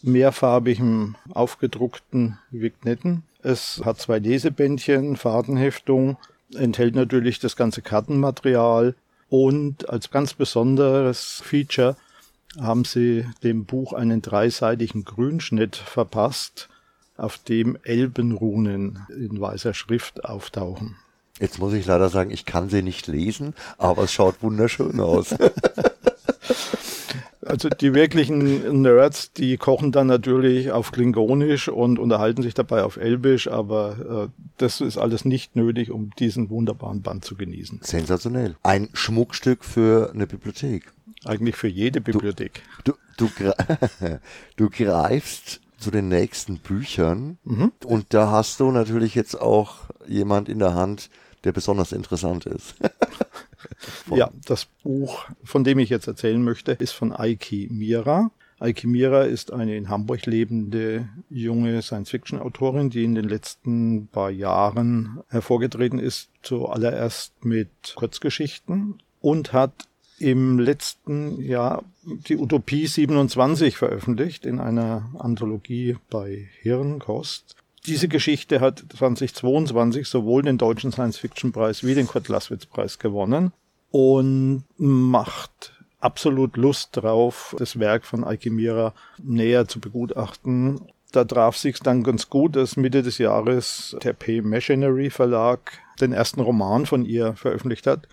mehrfarbigem 0.00 1.16
aufgedruckten 1.34 2.38
Vignetten. 2.52 3.24
Es 3.42 3.82
hat 3.84 4.00
zwei 4.00 4.20
Lesebändchen, 4.20 5.16
Fadenheftung, 5.16 6.18
enthält 6.54 6.94
natürlich 6.94 7.40
das 7.40 7.56
ganze 7.56 7.82
Kartenmaterial 7.82 8.94
und 9.28 9.88
als 9.88 10.12
ganz 10.12 10.34
besonderes 10.34 11.42
Feature 11.44 11.96
haben 12.60 12.84
sie 12.84 13.26
dem 13.42 13.64
Buch 13.64 13.92
einen 13.92 14.22
dreiseitigen 14.22 15.04
Grünschnitt 15.04 15.74
verpasst, 15.74 16.68
auf 17.16 17.38
dem 17.38 17.76
Elbenrunen 17.82 19.04
in 19.08 19.40
weißer 19.40 19.74
Schrift 19.74 20.24
auftauchen. 20.24 20.94
Jetzt 21.40 21.58
muss 21.58 21.72
ich 21.72 21.86
leider 21.86 22.10
sagen, 22.10 22.30
ich 22.30 22.44
kann 22.44 22.68
sie 22.68 22.82
nicht 22.82 23.06
lesen, 23.06 23.54
aber 23.78 24.04
es 24.04 24.12
schaut 24.12 24.42
wunderschön 24.42 25.00
aus. 25.00 25.34
Also 27.42 27.68
die 27.68 27.94
wirklichen 27.94 28.82
Nerds, 28.82 29.32
die 29.32 29.56
kochen 29.56 29.90
dann 29.90 30.06
natürlich 30.06 30.70
auf 30.70 30.92
Klingonisch 30.92 31.68
und 31.68 31.98
unterhalten 31.98 32.42
sich 32.42 32.54
dabei 32.54 32.84
auf 32.84 32.96
Elbisch, 32.96 33.48
aber 33.48 34.28
äh, 34.28 34.42
das 34.58 34.80
ist 34.80 34.98
alles 34.98 35.24
nicht 35.24 35.56
nötig, 35.56 35.90
um 35.90 36.10
diesen 36.18 36.48
wunderbaren 36.48 37.02
Band 37.02 37.24
zu 37.24 37.34
genießen. 37.34 37.80
Sensationell. 37.82 38.54
Ein 38.62 38.88
Schmuckstück 38.92 39.64
für 39.64 40.12
eine 40.14 40.28
Bibliothek. 40.28 40.92
Eigentlich 41.24 41.56
für 41.56 41.66
jede 41.66 42.00
Bibliothek. 42.00 42.62
Du, 42.84 42.92
du, 43.16 43.28
du, 43.36 43.52
du 44.56 44.70
greifst 44.70 45.60
zu 45.78 45.90
den 45.90 46.08
nächsten 46.08 46.58
Büchern 46.58 47.38
mhm. 47.42 47.72
und 47.84 48.14
da 48.14 48.30
hast 48.30 48.60
du 48.60 48.70
natürlich 48.70 49.16
jetzt 49.16 49.40
auch 49.40 49.78
jemand 50.06 50.48
in 50.48 50.58
der 50.60 50.74
Hand, 50.74 51.10
der 51.44 51.52
besonders 51.52 51.92
interessant 51.92 52.46
ist. 52.46 52.74
ja, 54.14 54.30
das 54.44 54.66
Buch, 54.82 55.26
von 55.44 55.64
dem 55.64 55.78
ich 55.78 55.90
jetzt 55.90 56.06
erzählen 56.06 56.42
möchte, 56.42 56.72
ist 56.72 56.92
von 56.92 57.12
Aiki 57.12 57.68
Mira. 57.70 58.30
Aiki 58.58 58.86
Mira 58.86 59.22
ist 59.22 59.52
eine 59.52 59.74
in 59.76 59.88
Hamburg 59.88 60.26
lebende 60.26 61.08
junge 61.30 61.80
Science-Fiction-Autorin, 61.80 62.90
die 62.90 63.04
in 63.04 63.14
den 63.14 63.28
letzten 63.28 64.08
paar 64.08 64.30
Jahren 64.30 65.20
hervorgetreten 65.28 65.98
ist, 65.98 66.28
zuallererst 66.42 67.44
mit 67.44 67.70
Kurzgeschichten 67.96 69.02
und 69.20 69.54
hat 69.54 69.88
im 70.18 70.58
letzten 70.58 71.40
Jahr 71.40 71.82
die 72.02 72.36
Utopie 72.36 72.86
27 72.86 73.78
veröffentlicht 73.78 74.44
in 74.44 74.60
einer 74.60 75.10
Anthologie 75.18 75.96
bei 76.10 76.50
Hirnkost. 76.60 77.56
Diese 77.86 78.08
Geschichte 78.08 78.60
hat 78.60 78.84
2022 78.96 80.06
sowohl 80.06 80.42
den 80.42 80.58
Deutschen 80.58 80.92
Science-Fiction-Preis 80.92 81.82
wie 81.82 81.94
den 81.94 82.06
Kurt-Laßwitz-Preis 82.06 82.98
gewonnen 82.98 83.52
und 83.90 84.64
macht 84.76 85.72
absolut 85.98 86.56
Lust 86.56 86.90
drauf, 86.92 87.54
das 87.58 87.78
Werk 87.78 88.04
von 88.04 88.24
Alchimira 88.24 88.94
näher 89.22 89.66
zu 89.66 89.80
begutachten. 89.80 90.80
Da 91.12 91.24
traf 91.24 91.56
sich 91.56 91.80
dann 91.80 92.02
ganz 92.02 92.28
gut, 92.28 92.54
dass 92.54 92.76
Mitte 92.76 93.02
des 93.02 93.18
Jahres 93.18 93.96
der 94.02 94.12
P. 94.12 94.42
Machinery 94.42 95.10
Verlag 95.10 95.72
den 96.00 96.12
ersten 96.12 96.40
Roman 96.40 96.86
von 96.86 97.04
ihr 97.04 97.34
veröffentlicht 97.34 97.86
hat, 97.86 98.06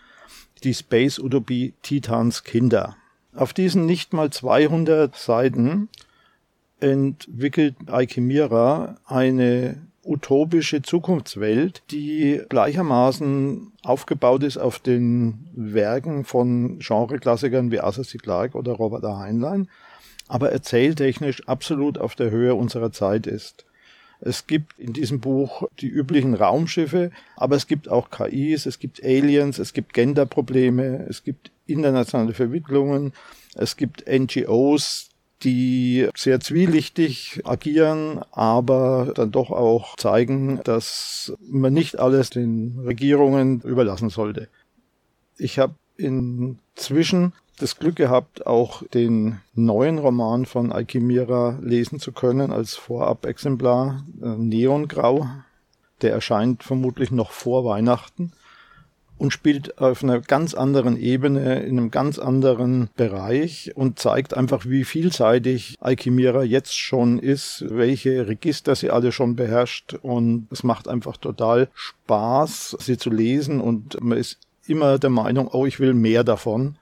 die 0.64 0.74
Space 0.74 1.20
Utopie 1.20 1.74
Titans 1.84 2.44
Kinder. 2.44 2.96
Auf 3.36 3.54
diesen 3.54 3.86
nicht 3.86 4.14
mal 4.14 4.32
200 4.32 5.16
Seiten 5.16 5.90
entwickelt 6.80 7.76
Aikimira 7.88 8.98
eine 9.06 9.78
utopische 10.08 10.82
Zukunftswelt, 10.82 11.84
die 11.92 12.42
gleichermaßen 12.48 13.74
aufgebaut 13.84 14.44
ist 14.44 14.58
auf 14.58 14.80
den 14.80 15.50
Werken 15.54 16.24
von 16.24 16.80
Genreklassikern 16.80 17.72
wie 17.72 17.82
Arthur 17.82 18.06
C. 18.06 18.18
Clarke 18.18 18.58
oder 18.58 18.74
Robert 18.74 19.04
A. 19.04 19.20
Heinlein, 19.20 19.70
aber 20.28 20.52
erzähltechnisch 20.52 21.48
absolut 21.48 21.98
auf 21.98 22.16
der 22.16 22.32
Höhe 22.32 22.56
unserer 22.56 22.92
Zeit 22.92 23.28
ist. 23.28 23.66
Es 24.20 24.48
gibt 24.48 24.80
in 24.80 24.94
diesem 24.94 25.20
Buch 25.20 25.64
die 25.80 25.90
üblichen 25.90 26.34
Raumschiffe, 26.34 27.12
aber 27.36 27.56
es 27.56 27.68
gibt 27.68 27.90
auch 27.90 28.10
KIs, 28.10 28.66
es 28.66 28.80
gibt 28.80 29.04
Aliens, 29.04 29.60
es 29.60 29.74
gibt 29.74 29.94
Genderprobleme, 29.94 31.06
es 31.08 31.24
gibt 31.24 31.52
internationale 31.68 32.34
Verwicklungen, 32.34 33.14
es 33.56 33.78
gibt 33.78 34.06
NGOs, 34.08 35.10
die 35.44 36.10
sehr 36.16 36.40
zwielichtig 36.40 37.42
agieren, 37.44 38.22
aber 38.32 39.12
dann 39.16 39.32
doch 39.32 39.52
auch 39.52 39.96
zeigen, 39.96 40.62
dass 40.64 41.34
man 41.48 41.74
nicht 41.74 42.00
alles 42.00 42.30
den 42.30 42.80
Regierungen 42.86 43.62
überlassen 43.62 44.10
sollte. 44.10 44.48
Ich 45.38 45.60
habe 45.60 45.76
inzwischen 45.98 47.34
das 47.60 47.78
Glück 47.78 47.96
gehabt, 47.96 48.46
auch 48.46 48.84
den 48.88 49.40
neuen 49.54 49.98
Roman 49.98 50.46
von 50.46 50.72
Alchimira 50.72 51.58
lesen 51.62 52.00
zu 52.00 52.12
können 52.12 52.52
als 52.52 52.76
Vorab-Exemplar, 52.76 54.04
äh, 54.22 54.28
Neongrau. 54.28 55.28
Der 56.02 56.12
erscheint 56.12 56.64
vermutlich 56.64 57.10
noch 57.10 57.32
vor 57.32 57.66
Weihnachten 57.66 58.32
und 59.18 59.32
spielt 59.32 59.80
auf 59.80 60.04
einer 60.04 60.20
ganz 60.20 60.54
anderen 60.54 60.98
Ebene, 60.98 61.62
in 61.62 61.78
einem 61.78 61.92
ganz 61.92 62.20
anderen 62.20 62.90
Bereich 62.96 63.72
und 63.76 64.00
zeigt 64.00 64.36
einfach, 64.36 64.66
wie 64.66 64.84
vielseitig 64.84 65.76
Alchimira 65.80 66.44
jetzt 66.44 66.78
schon 66.78 67.20
ist, 67.20 67.66
welche 67.70 68.28
Register 68.28 68.76
sie 68.76 68.90
alle 68.90 69.12
schon 69.12 69.36
beherrscht 69.36 69.96
und 70.02 70.48
es 70.52 70.64
macht 70.64 70.88
einfach 70.88 71.18
total 71.18 71.70
Spaß, 71.74 72.78
sie 72.80 72.98
zu 72.98 73.10
lesen 73.10 73.62
und 73.62 74.02
man 74.02 74.18
ist 74.18 74.40
immer 74.68 75.00
der 75.00 75.10
Meinung, 75.10 75.48
oh, 75.52 75.66
ich 75.66 75.80
will 75.80 75.94
mehr 75.94 76.24
davon. 76.24 76.78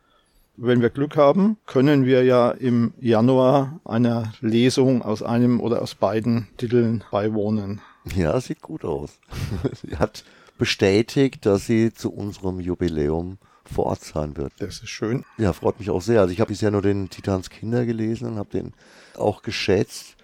Wenn 0.57 0.81
wir 0.81 0.89
Glück 0.89 1.17
haben, 1.17 1.57
können 1.65 2.05
wir 2.05 2.23
ja 2.23 2.51
im 2.51 2.93
Januar 3.01 3.81
einer 3.83 4.31
Lesung 4.39 5.01
aus 5.01 5.21
einem 5.21 5.59
oder 5.59 5.81
aus 5.81 5.95
beiden 5.95 6.47
Titeln 6.57 7.03
beiwohnen. 7.11 7.81
Ja, 8.15 8.39
sieht 8.39 8.61
gut 8.61 8.85
aus. 8.85 9.19
Sie 9.73 9.97
hat 9.97 10.23
bestätigt, 10.57 11.45
dass 11.45 11.65
sie 11.65 11.93
zu 11.93 12.13
unserem 12.13 12.59
Jubiläum 12.59 13.37
vor 13.71 13.87
Ort 13.87 14.03
sein 14.03 14.37
wird. 14.37 14.53
Das 14.59 14.79
ist 14.79 14.89
schön. 14.89 15.25
Ja, 15.37 15.53
freut 15.53 15.79
mich 15.79 15.89
auch 15.89 16.01
sehr. 16.01 16.21
Also 16.21 16.31
ich 16.31 16.39
habe 16.39 16.49
bisher 16.49 16.71
nur 16.71 16.81
den 16.81 17.09
Titans 17.09 17.49
Kinder 17.49 17.85
gelesen 17.85 18.27
und 18.27 18.37
habe 18.37 18.49
den 18.49 18.73
auch 19.17 19.41
geschätzt. 19.41 20.15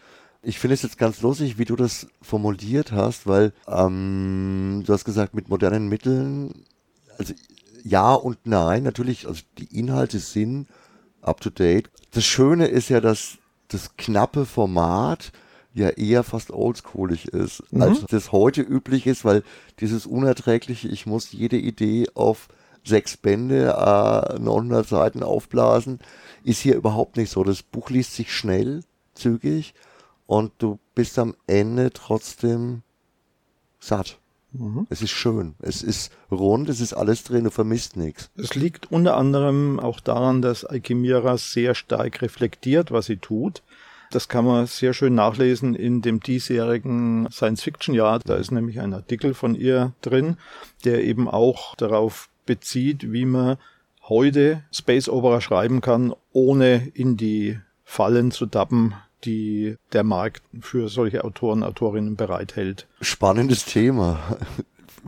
Ich 0.44 0.60
finde 0.60 0.74
es 0.74 0.82
jetzt 0.82 0.98
ganz 0.98 1.22
lustig, 1.22 1.58
wie 1.58 1.66
du 1.66 1.76
das 1.76 2.08
formuliert 2.22 2.92
hast, 2.92 3.28
weil 3.28 3.54
ähm, 3.68 4.84
du 4.86 4.94
hast 4.94 5.06
gesagt, 5.06 5.36
mit 5.36 5.50
modernen 5.50 5.88
Mitteln, 5.88 6.66
also 7.18 7.34
ja 7.84 8.14
und 8.14 8.40
nein, 8.46 8.84
natürlich, 8.84 9.28
also 9.28 9.44
die 9.58 9.78
Inhalte 9.78 10.20
sind 10.20 10.68
up 11.22 11.42
to 11.42 11.50
date. 11.50 11.90
Das 12.12 12.26
Schöne 12.26 12.68
ist 12.68 12.90
ja, 12.90 13.02
dass 13.02 13.38
das 13.68 13.96
knappe 13.98 14.46
Format 14.46 15.32
ja 15.74 15.90
eher 15.90 16.24
fast 16.24 16.52
oldschoolig 16.52 17.30
ist, 17.30 17.64
mhm. 17.72 17.82
als 17.82 18.06
das 18.06 18.32
heute 18.32 18.62
üblich 18.62 19.08
ist, 19.08 19.24
weil 19.24 19.44
dieses 19.80 20.06
unerträgliche, 20.06 20.88
ich 20.88 21.06
muss 21.06 21.32
jede 21.32 21.58
Idee 21.58 22.08
auf 22.14 22.50
sechs 22.84 23.18
Bände, 23.18 23.70
äh, 23.70 24.40
900 24.40 24.88
Seiten 24.88 25.24
aufblasen, 25.24 26.00
ist 26.44 26.60
hier 26.60 26.76
überhaupt 26.76 27.18
nicht 27.18 27.30
so. 27.30 27.44
Das 27.44 27.64
Buch 27.64 27.90
liest 27.90 28.16
sich 28.16 28.34
schnell, 28.34 28.84
zügig 29.14 29.74
und 30.26 30.52
du 30.58 30.80
bist 30.96 31.20
am 31.20 31.36
Ende 31.48 31.92
trotzdem 31.92 32.82
satt. 33.80 34.18
Mhm. 34.54 34.86
Es 34.90 35.02
ist 35.02 35.12
schön, 35.12 35.56
es 35.60 35.82
ist 35.82 36.12
rund, 36.30 36.68
es 36.68 36.82
ist 36.82 36.94
alles 36.94 37.24
drin, 37.24 37.46
du 37.46 37.52
vermisst 37.52 37.96
nichts. 37.96 38.30
Es 38.36 38.54
liegt 38.54 38.92
unter 38.92 39.16
anderem 39.16 39.80
auch 39.80 40.02
daran, 40.02 40.42
dass 40.42 40.66
Alchimira 40.66 41.38
sehr 41.38 41.74
stark 41.74 42.22
reflektiert, 42.22 42.92
was 42.92 43.06
sie 43.06 43.18
tut. 43.18 43.62
Das 44.12 44.28
kann 44.28 44.46
man 44.46 44.68
sehr 44.68 44.94
schön 44.94 45.16
nachlesen 45.16 45.74
in 45.74 46.02
dem 46.02 46.20
diesjährigen 46.20 47.30
Science-Fiction-Jahr. 47.32 48.20
Da 48.20 48.36
ist 48.36 48.52
nämlich 48.52 48.82
ein 48.82 48.94
Artikel 48.94 49.34
von 49.34 49.56
ihr 49.56 49.94
drin, 50.02 50.38
der 50.84 51.04
eben 51.04 51.30
auch 51.30 51.76
darauf 51.76 52.30
bezieht, 52.46 53.14
wie 53.14 53.26
man 53.26 53.58
heute 54.04 54.64
Space 54.74 55.08
Opera 55.08 55.40
schreiben 55.40 55.80
kann, 55.80 56.14
ohne 56.34 56.90
in 56.94 57.16
die 57.16 57.58
Fallen 57.86 58.32
zu 58.32 58.46
tappen, 58.48 58.96
die 59.24 59.78
der 59.94 60.04
Markt 60.04 60.42
für 60.60 60.90
solche 60.90 61.24
Autoren, 61.24 61.64
Autorinnen 61.64 62.18
bereithält. 62.18 62.88
Spannendes 63.00 63.64
Thema. 63.64 64.20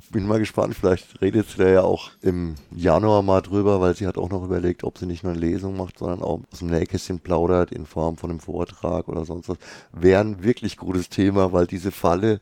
Bin 0.09 0.27
mal 0.27 0.39
gespannt, 0.39 0.75
vielleicht 0.75 1.21
redet 1.21 1.50
sie 1.50 1.57
da 1.57 1.69
ja 1.69 1.81
auch 1.81 2.12
im 2.21 2.55
Januar 2.75 3.21
mal 3.21 3.41
drüber, 3.41 3.79
weil 3.79 3.95
sie 3.95 4.07
hat 4.07 4.17
auch 4.17 4.29
noch 4.29 4.43
überlegt, 4.43 4.83
ob 4.83 4.97
sie 4.97 5.05
nicht 5.05 5.23
nur 5.23 5.33
eine 5.33 5.41
Lesung 5.41 5.77
macht, 5.77 6.00
sondern 6.00 6.23
auch 6.23 6.41
aus 6.51 6.59
dem 6.59 6.69
Nähkästchen 6.69 7.19
plaudert 7.19 7.71
in 7.71 7.85
Form 7.85 8.17
von 8.17 8.31
einem 8.31 8.39
Vortrag 8.39 9.07
oder 9.07 9.25
sonst 9.25 9.50
was. 9.50 9.57
Wäre 9.91 10.21
ein 10.21 10.43
wirklich 10.43 10.77
gutes 10.77 11.09
Thema, 11.09 11.53
weil 11.53 11.67
diese 11.67 11.91
Falle 11.91 12.41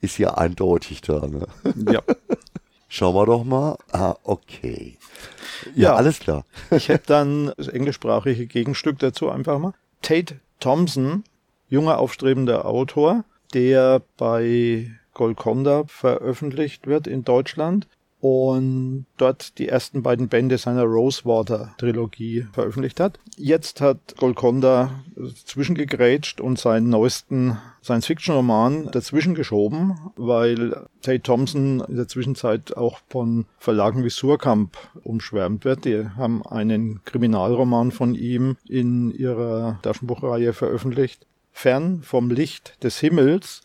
ist 0.00 0.18
ja 0.18 0.34
eindeutig 0.34 1.00
da. 1.00 1.26
Ne? 1.26 1.46
Ja. 1.90 2.02
Schauen 2.88 3.14
wir 3.14 3.24
doch 3.24 3.44
mal. 3.44 3.76
Ah, 3.92 4.16
okay. 4.24 4.98
Ja, 5.74 5.90
ja 5.90 5.94
alles 5.94 6.18
klar. 6.18 6.44
ich 6.70 6.88
hätte 6.88 7.06
dann 7.06 7.52
das 7.56 7.68
englischsprachige 7.68 8.46
Gegenstück 8.46 8.98
dazu 8.98 9.30
einfach 9.30 9.58
mal. 9.58 9.74
Tate 10.02 10.40
Thompson, 10.58 11.24
junger 11.68 11.98
aufstrebender 11.98 12.66
Autor, 12.66 13.24
der 13.54 14.02
bei 14.16 14.90
Golconda 15.14 15.84
veröffentlicht 15.86 16.86
wird 16.86 17.06
in 17.06 17.24
Deutschland 17.24 17.86
und 18.20 19.06
dort 19.16 19.58
die 19.58 19.68
ersten 19.68 20.02
beiden 20.02 20.28
Bände 20.28 20.58
seiner 20.58 20.84
Rosewater 20.84 21.74
Trilogie 21.78 22.46
veröffentlicht 22.52 23.00
hat. 23.00 23.18
Jetzt 23.36 23.80
hat 23.80 24.16
Golconda 24.18 24.90
zwischengegrätscht 25.46 26.40
und 26.40 26.58
seinen 26.58 26.90
neuesten 26.90 27.56
Science-Fiction-Roman 27.82 28.90
dazwischen 28.90 29.34
geschoben, 29.34 29.98
weil 30.16 30.86
Tate 31.00 31.22
Thompson 31.22 31.82
in 31.88 31.96
der 31.96 32.08
Zwischenzeit 32.08 32.76
auch 32.76 32.98
von 33.08 33.46
Verlagen 33.58 34.04
wie 34.04 34.10
Surkamp 34.10 34.76
umschwärmt 35.02 35.64
wird. 35.64 35.86
Die 35.86 36.06
haben 36.16 36.44
einen 36.44 37.02
Kriminalroman 37.06 37.90
von 37.90 38.14
ihm 38.14 38.58
in 38.68 39.10
ihrer 39.12 39.78
Taschenbuchreihe 39.82 40.52
veröffentlicht. 40.52 41.26
Fern 41.52 42.02
vom 42.02 42.30
Licht 42.30 42.82
des 42.84 43.00
Himmels 43.00 43.62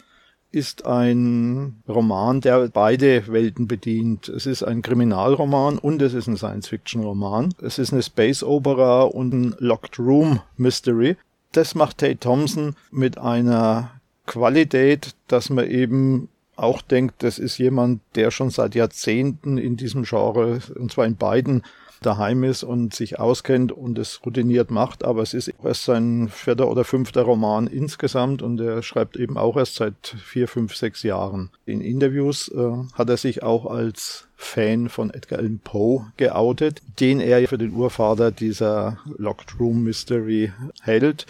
ist 0.55 0.85
ein 0.85 1.83
Roman, 1.87 2.39
der 2.39 2.69
beide 2.69 3.27
Welten 3.27 3.67
bedient. 3.67 4.29
Es 4.29 4.45
ist 4.45 4.63
ein 4.63 4.81
Kriminalroman 4.81 5.77
und 5.77 6.01
es 6.01 6.13
ist 6.13 6.27
ein 6.27 6.37
Science-Fiction-Roman. 6.37 7.53
Es 7.61 7.77
ist 7.77 7.91
eine 7.91 8.01
Space 8.01 8.41
Opera 8.41 9.03
und 9.03 9.33
ein 9.33 9.55
Locked 9.59 9.99
Room 9.99 10.39
Mystery. 10.55 11.17
Das 11.51 11.75
macht 11.75 11.97
Tate 11.97 12.19
Thompson 12.19 12.75
mit 12.89 13.17
einer 13.17 13.91
Qualität, 14.25 15.15
dass 15.27 15.49
man 15.49 15.69
eben 15.69 16.29
auch 16.55 16.81
denkt, 16.81 17.21
das 17.21 17.37
ist 17.37 17.57
jemand, 17.57 17.99
der 18.15 18.31
schon 18.31 18.49
seit 18.49 18.75
Jahrzehnten 18.75 19.57
in 19.57 19.75
diesem 19.75 20.03
Genre, 20.03 20.59
und 20.75 20.91
zwar 20.91 21.05
in 21.05 21.17
beiden 21.17 21.63
daheim 22.01 22.43
ist 22.43 22.63
und 22.63 22.93
sich 22.93 23.19
auskennt 23.19 23.71
und 23.71 23.97
es 23.97 24.21
routiniert 24.25 24.71
macht, 24.71 25.03
aber 25.03 25.21
es 25.21 25.33
ist 25.33 25.51
erst 25.63 25.85
sein 25.85 26.29
vierter 26.29 26.69
oder 26.69 26.83
fünfter 26.83 27.23
Roman 27.23 27.67
insgesamt 27.67 28.41
und 28.41 28.59
er 28.59 28.83
schreibt 28.83 29.17
eben 29.17 29.37
auch 29.37 29.57
erst 29.57 29.75
seit 29.75 30.15
vier, 30.23 30.47
fünf, 30.47 30.75
sechs 30.75 31.03
Jahren. 31.03 31.49
In 31.65 31.81
Interviews 31.81 32.49
äh, 32.49 32.71
hat 32.93 33.09
er 33.09 33.17
sich 33.17 33.43
auch 33.43 33.65
als 33.65 34.27
Fan 34.35 34.89
von 34.89 35.11
Edgar 35.11 35.39
Allan 35.39 35.59
Poe 35.63 36.07
geoutet, 36.17 36.81
den 36.99 37.19
er 37.19 37.47
für 37.47 37.57
den 37.57 37.73
Urvater 37.73 38.31
dieser 38.31 38.97
Locked 39.17 39.59
Room 39.59 39.83
Mystery 39.83 40.51
hält 40.81 41.25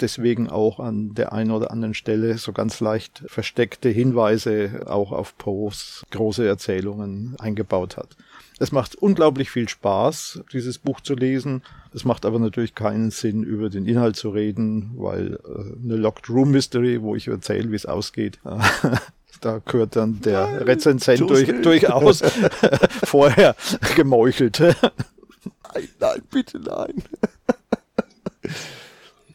deswegen 0.00 0.48
auch 0.48 0.80
an 0.80 1.14
der 1.14 1.32
einen 1.32 1.50
oder 1.50 1.70
anderen 1.70 1.94
Stelle 1.94 2.38
so 2.38 2.52
ganz 2.52 2.80
leicht 2.80 3.22
versteckte 3.26 3.88
Hinweise 3.88 4.84
auch 4.86 5.12
auf 5.12 5.36
Poes 5.36 6.04
große 6.10 6.46
Erzählungen 6.46 7.36
eingebaut 7.38 7.96
hat. 7.96 8.16
Es 8.62 8.72
macht 8.72 8.94
unglaublich 8.94 9.50
viel 9.50 9.70
Spaß, 9.70 10.42
dieses 10.52 10.76
Buch 10.76 11.00
zu 11.00 11.14
lesen. 11.14 11.62
Es 11.94 12.04
macht 12.04 12.26
aber 12.26 12.38
natürlich 12.38 12.74
keinen 12.74 13.10
Sinn, 13.10 13.42
über 13.42 13.70
den 13.70 13.86
Inhalt 13.86 14.16
zu 14.16 14.28
reden, 14.28 14.90
weil 14.96 15.40
äh, 15.46 15.82
eine 15.82 15.96
Locked 15.96 16.28
Room 16.28 16.50
Mystery, 16.50 17.00
wo 17.00 17.16
ich 17.16 17.26
erzähle, 17.28 17.70
wie 17.70 17.76
es 17.76 17.86
ausgeht, 17.86 18.38
da 19.40 19.62
gehört 19.64 19.96
dann 19.96 20.20
der 20.20 20.46
nein, 20.46 20.56
Rezensent 20.58 21.20
durch, 21.20 21.50
durchaus 21.62 22.22
vorher 23.04 23.56
gemeuchelt. 23.96 24.60
Nein, 24.60 25.88
nein, 25.98 26.22
bitte 26.30 26.60
nein. 26.60 27.02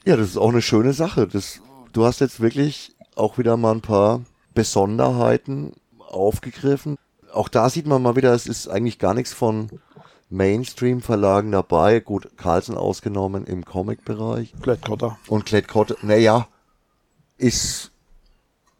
ja, 0.05 0.17
das 0.17 0.29
ist 0.29 0.37
auch 0.37 0.51
eine 0.51 0.61
schöne 0.61 0.93
Sache. 0.93 1.27
Das, 1.27 1.61
du 1.93 2.05
hast 2.05 2.21
jetzt 2.21 2.41
wirklich 2.41 2.95
auch 3.15 3.39
wieder 3.39 3.57
mal 3.57 3.71
ein 3.71 3.81
paar 3.81 4.23
Besonderheiten 4.53 5.73
aufgegriffen 5.97 6.99
auch 7.35 7.49
da 7.49 7.69
sieht 7.69 7.87
man 7.87 8.01
mal 8.01 8.15
wieder, 8.15 8.33
es 8.33 8.47
ist 8.47 8.67
eigentlich 8.67 8.99
gar 8.99 9.13
nichts 9.13 9.33
von 9.33 9.69
Mainstream-Verlagen 10.29 11.51
dabei. 11.51 11.99
Gut, 11.99 12.29
Carlsen 12.37 12.75
ausgenommen 12.75 13.45
im 13.45 13.65
Comic-Bereich. 13.65 14.53
Klett-Cotta. 14.61 15.17
Und 15.27 15.45
Klett-Cotta, 15.45 15.95
naja, 16.01 16.47
ist 17.37 17.91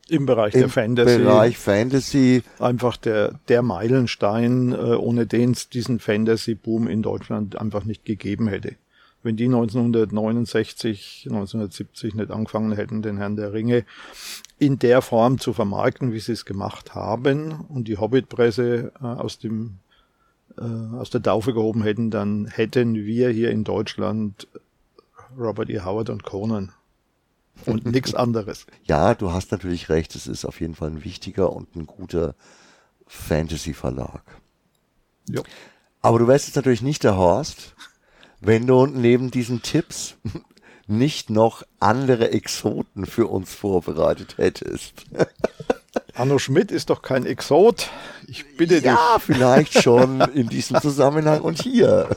im 0.08 0.26
Bereich 0.26 0.54
der 0.54 0.70
Fantasy. 0.70 1.18
Bereich 1.18 1.58
Fantasy. 1.58 2.44
Einfach 2.60 2.96
der, 2.98 3.40
der 3.48 3.62
Meilenstein, 3.64 4.72
äh, 4.72 4.96
ohne 4.96 5.26
den 5.26 5.52
es 5.52 5.70
diesen 5.70 6.00
Fantasy-Boom 6.00 6.88
in 6.88 7.02
Deutschland 7.02 7.60
einfach 7.60 7.86
nicht 7.86 8.06
gegeben 8.06 8.48
hätte. 8.48 8.76
Wenn 9.26 9.38
die 9.38 9.46
1969, 9.46 11.24
1970 11.26 12.14
nicht 12.14 12.30
angefangen 12.30 12.74
hätten, 12.74 13.02
den 13.02 13.18
Herrn 13.18 13.36
der 13.36 13.54
Ringe 13.54 13.84
in 14.60 14.78
der 14.78 15.02
Form 15.02 15.40
zu 15.40 15.52
vermarkten, 15.52 16.14
wie 16.14 16.20
sie 16.20 16.34
es 16.34 16.46
gemacht 16.46 16.94
haben 16.94 17.66
und 17.68 17.88
die 17.88 17.98
Hobbit-Presse 17.98 18.92
äh, 19.02 19.04
aus 19.04 19.40
dem 19.40 19.80
äh, 20.60 20.62
aus 20.62 21.10
der 21.10 21.24
Taufe 21.24 21.56
gehoben 21.56 21.82
hätten, 21.82 22.12
dann 22.12 22.46
hätten 22.46 22.94
wir 22.94 23.32
hier 23.32 23.50
in 23.50 23.64
Deutschland 23.64 24.48
Robert 25.36 25.72
E. 25.72 25.80
Howard 25.80 26.12
und 26.12 26.24
Conan 26.24 26.72
und 27.66 27.86
nichts 27.92 28.14
anderes. 28.14 28.68
Ja, 28.84 29.16
du 29.16 29.32
hast 29.32 29.52
natürlich 29.52 29.90
recht, 29.90 30.14
es 30.14 30.28
ist 30.28 30.46
auf 30.46 30.62
jeden 30.62 30.76
Fall 30.76 30.92
ein 30.92 31.04
wichtiger 31.04 31.52
und 31.52 31.76
ein 31.76 31.88
guter 31.88 32.36
Fantasy-Verlag. 33.08 34.22
Ja. 35.30 35.42
Aber 36.04 36.20
du 36.20 36.28
wärst 36.28 36.46
jetzt 36.46 36.58
natürlich 36.58 36.84
nicht 36.84 37.04
der 37.04 37.18
Horst, 37.18 37.76
wenn 38.42 38.68
du 38.68 38.86
neben 38.86 39.32
diesen 39.32 39.62
Tipps 39.62 40.16
nicht 40.88 41.30
noch 41.30 41.64
andere 41.80 42.32
Exoten 42.32 43.06
für 43.06 43.28
uns 43.28 43.54
vorbereitet 43.54 44.38
hättest. 44.38 45.06
Arno 46.14 46.40
Schmidt 46.40 46.72
ist 46.72 46.90
doch 46.90 47.02
kein 47.02 47.26
Exot. 47.26 47.90
Ich 48.28 48.58
bitte 48.58 48.76
ja, 48.76 48.80
dich. 48.80 48.86
Ja, 48.86 49.18
vielleicht 49.20 49.82
schon 49.82 50.22
in 50.34 50.48
diesem 50.48 50.80
Zusammenhang 50.82 51.42
und 51.42 51.62
hier. 51.62 52.10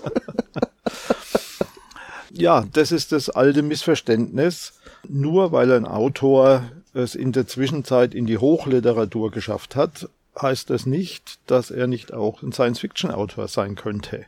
Ja, 2.30 2.64
das 2.72 2.92
ist 2.92 3.12
das 3.12 3.30
alte 3.30 3.62
Missverständnis. 3.62 4.74
Nur 5.08 5.52
weil 5.52 5.72
ein 5.72 5.86
Autor 5.86 6.64
es 6.92 7.14
in 7.14 7.32
der 7.32 7.46
Zwischenzeit 7.46 8.14
in 8.14 8.26
die 8.26 8.38
Hochliteratur 8.38 9.30
geschafft 9.30 9.76
hat, 9.76 10.08
heißt 10.40 10.70
das 10.70 10.86
nicht, 10.86 11.38
dass 11.46 11.70
er 11.70 11.86
nicht 11.86 12.12
auch 12.12 12.42
ein 12.42 12.52
Science-Fiction-Autor 12.52 13.48
sein 13.48 13.74
könnte. 13.74 14.26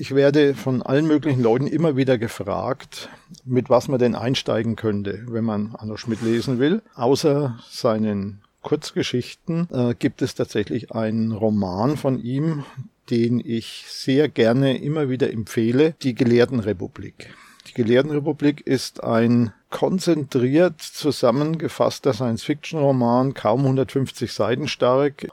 Ich 0.00 0.14
werde 0.14 0.54
von 0.54 0.80
allen 0.80 1.06
möglichen 1.06 1.42
Leuten 1.42 1.66
immer 1.66 1.94
wieder 1.94 2.16
gefragt, 2.16 3.10
mit 3.44 3.68
was 3.68 3.86
man 3.86 3.98
denn 3.98 4.14
einsteigen 4.14 4.74
könnte, 4.74 5.26
wenn 5.28 5.44
man 5.44 5.76
Anno 5.76 5.98
Schmidt 5.98 6.22
lesen 6.22 6.58
will. 6.58 6.80
Außer 6.94 7.58
seinen 7.68 8.40
Kurzgeschichten 8.62 9.68
äh, 9.70 9.94
gibt 9.94 10.22
es 10.22 10.34
tatsächlich 10.34 10.92
einen 10.92 11.32
Roman 11.32 11.98
von 11.98 12.18
ihm, 12.18 12.64
den 13.10 13.42
ich 13.44 13.84
sehr 13.88 14.30
gerne 14.30 14.78
immer 14.78 15.10
wieder 15.10 15.30
empfehle, 15.30 15.94
die 16.00 16.14
Gelehrtenrepublik. 16.14 17.34
Die 17.68 17.74
Gelehrtenrepublik 17.74 18.66
ist 18.66 19.04
ein 19.04 19.52
konzentriert 19.68 20.80
zusammengefasster 20.80 22.14
Science-Fiction-Roman, 22.14 23.34
kaum 23.34 23.60
150 23.60 24.32
Seiten 24.32 24.66
stark. 24.66 25.28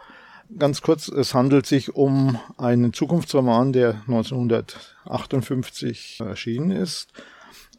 Ganz 0.56 0.82
kurz, 0.82 1.10
es 1.10 1.34
handelt 1.34 1.66
sich 1.66 1.96
um 1.96 2.40
einen 2.58 2.94
Zukunftsroman, 2.94 3.74
der 3.74 3.96
1958 4.08 6.20
erschienen 6.22 6.72
ist 6.72 7.12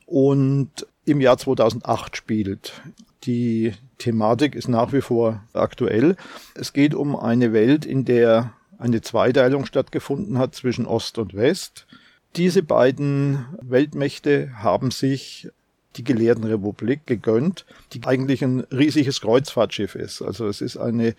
und 0.04 0.86
im 1.06 1.22
Jahr 1.22 1.38
2008 1.38 2.14
spielt. 2.16 2.82
Die 3.24 3.72
Thematik 3.96 4.54
ist 4.54 4.68
nach 4.68 4.92
wie 4.92 5.00
vor 5.00 5.42
aktuell. 5.54 6.16
Es 6.54 6.74
geht 6.74 6.94
um 6.94 7.16
eine 7.16 7.54
Welt, 7.54 7.86
in 7.86 8.04
der 8.04 8.52
eine 8.78 9.00
Zweiteilung 9.00 9.64
stattgefunden 9.64 10.36
hat 10.38 10.54
zwischen 10.54 10.84
Ost 10.86 11.16
und 11.18 11.32
West. 11.34 11.86
Diese 12.36 12.62
beiden 12.62 13.46
Weltmächte 13.62 14.52
haben 14.58 14.90
sich 14.90 15.48
die 15.96 16.04
Gelehrtenrepublik 16.04 17.06
gegönnt, 17.06 17.64
die 17.92 18.04
eigentlich 18.04 18.44
ein 18.44 18.60
riesiges 18.70 19.22
Kreuzfahrtschiff 19.22 19.94
ist. 19.94 20.20
Also 20.22 20.46
es 20.46 20.60
ist 20.60 20.76
eine 20.76 21.14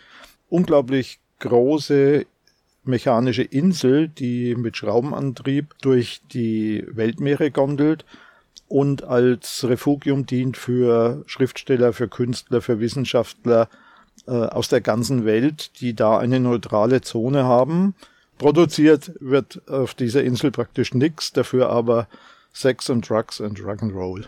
unglaublich 0.48 1.20
große 1.40 2.26
mechanische 2.84 3.44
Insel, 3.44 4.08
die 4.08 4.56
mit 4.56 4.78
Schraubenantrieb 4.78 5.76
durch 5.82 6.22
die 6.32 6.86
Weltmeere 6.90 7.52
gondelt 7.52 8.06
und 8.68 9.04
als 9.04 9.66
Refugium 9.68 10.26
dient 10.26 10.58
für 10.58 11.24
Schriftsteller, 11.28 11.94
für 11.94 12.08
Künstler, 12.08 12.62
für 12.62 12.80
Wissenschaftler 12.80 13.70
äh, 14.28 14.32
aus 14.32 14.70
der 14.70 14.82
ganzen 14.82 15.26
Welt, 15.26 15.82
die 15.82 15.96
da 15.96 16.18
eine 16.18 16.40
neutrale 16.40 17.02
Zone 17.02 17.46
haben. 17.46 17.96
Produziert 18.38 19.12
wird 19.20 19.68
auf 19.70 19.94
dieser 19.94 20.24
Insel 20.24 20.52
praktisch 20.52 20.94
nichts, 20.94 21.34
dafür 21.34 21.70
aber 21.70 22.08
Sex 22.54 22.90
und 22.90 23.10
Drugs 23.10 23.40
und 23.40 23.60
Rock'n'Roll. 23.60 24.26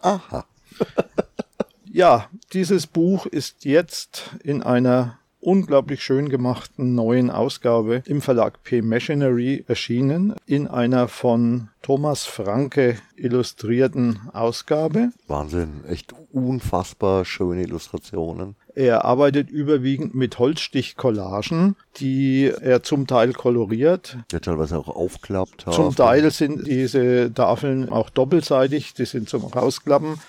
Aha. 0.00 0.46
ja, 1.92 2.28
dieses 2.52 2.86
Buch 2.86 3.26
ist 3.26 3.64
jetzt 3.64 4.30
in 4.42 4.62
einer 4.62 5.19
unglaublich 5.40 6.02
schön 6.02 6.28
gemachten 6.28 6.94
neuen 6.94 7.30
Ausgabe 7.30 8.02
im 8.06 8.20
Verlag 8.20 8.62
P. 8.62 8.82
Machinery 8.82 9.64
erschienen, 9.66 10.34
in 10.46 10.68
einer 10.68 11.08
von 11.08 11.68
Thomas 11.82 12.24
Franke 12.24 12.98
illustrierten 13.16 14.20
Ausgabe. 14.32 15.10
Wahnsinn, 15.26 15.84
echt 15.88 16.14
unfassbar 16.32 17.24
schöne 17.24 17.62
Illustrationen. 17.62 18.56
Er 18.74 19.04
arbeitet 19.04 19.50
überwiegend 19.50 20.14
mit 20.14 20.38
Holzstichcollagen, 20.38 21.76
die 21.96 22.52
er 22.60 22.82
zum 22.82 23.06
Teil 23.06 23.32
koloriert. 23.32 24.18
Der 24.30 24.40
teilweise 24.40 24.78
auch 24.78 24.88
aufklappt. 24.88 25.66
Zum 25.70 25.94
Teil 25.94 26.30
sind 26.30 26.66
diese 26.66 27.32
Tafeln 27.34 27.88
auch 27.88 28.10
doppelseitig, 28.10 28.94
die 28.94 29.06
sind 29.06 29.28
zum 29.28 29.44
Rausklappen. 29.44 30.20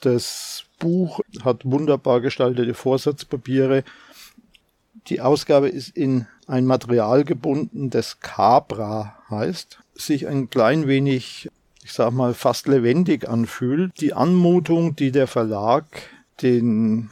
Das 0.00 0.64
Buch 0.78 1.20
hat 1.44 1.64
wunderbar 1.64 2.20
gestaltete 2.20 2.74
Vorsatzpapiere 2.74 3.84
die 5.08 5.20
Ausgabe 5.20 5.68
ist 5.68 5.96
in 5.96 6.26
ein 6.46 6.64
Material 6.64 7.24
gebunden, 7.24 7.90
das 7.90 8.20
Cabra 8.20 9.16
heißt, 9.30 9.78
sich 9.94 10.26
ein 10.26 10.50
klein 10.50 10.86
wenig, 10.86 11.48
ich 11.84 11.92
sag 11.92 12.12
mal, 12.12 12.34
fast 12.34 12.68
lebendig 12.68 13.28
anfühlt. 13.28 13.92
Die 14.00 14.14
Anmutung, 14.14 14.96
die 14.96 15.10
der 15.10 15.26
Verlag 15.26 15.84
den 16.42 17.10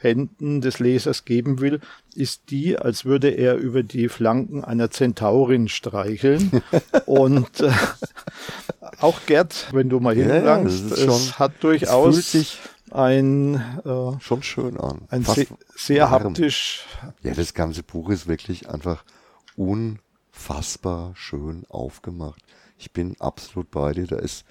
Händen 0.00 0.60
des 0.60 0.78
Lesers 0.78 1.24
geben 1.24 1.60
will, 1.60 1.80
ist 2.14 2.50
die, 2.50 2.78
als 2.78 3.04
würde 3.04 3.30
er 3.30 3.56
über 3.56 3.82
die 3.82 4.08
Flanken 4.08 4.64
einer 4.64 4.90
Zentaurin 4.90 5.68
streicheln. 5.68 6.62
Und 7.06 7.60
äh, 7.60 7.72
auch 9.00 9.18
Gerd, 9.26 9.68
wenn 9.72 9.88
du 9.88 9.98
mal 9.98 10.14
hinlangst, 10.14 10.96
ja, 10.96 11.06
es 11.06 11.38
hat 11.38 11.52
durchaus 11.60 12.36
ein 12.92 13.54
äh, 13.84 14.20
schon 14.20 14.42
schön 14.42 14.78
an. 14.78 15.02
Ein 15.08 15.24
se 15.24 15.46
sehr 15.76 16.10
warm. 16.10 16.24
haptisch. 16.24 16.86
Ja, 17.22 17.34
das 17.34 17.54
ganze 17.54 17.82
Buch 17.82 18.10
ist 18.10 18.26
wirklich 18.26 18.68
einfach 18.68 19.04
unfassbar 19.56 21.12
schön 21.14 21.64
aufgemacht. 21.68 22.42
Ich 22.78 22.92
bin 22.92 23.16
absolut 23.20 23.70
bei 23.70 23.92
dir. 23.92 24.06
Da 24.06 24.16
ist 24.16 24.44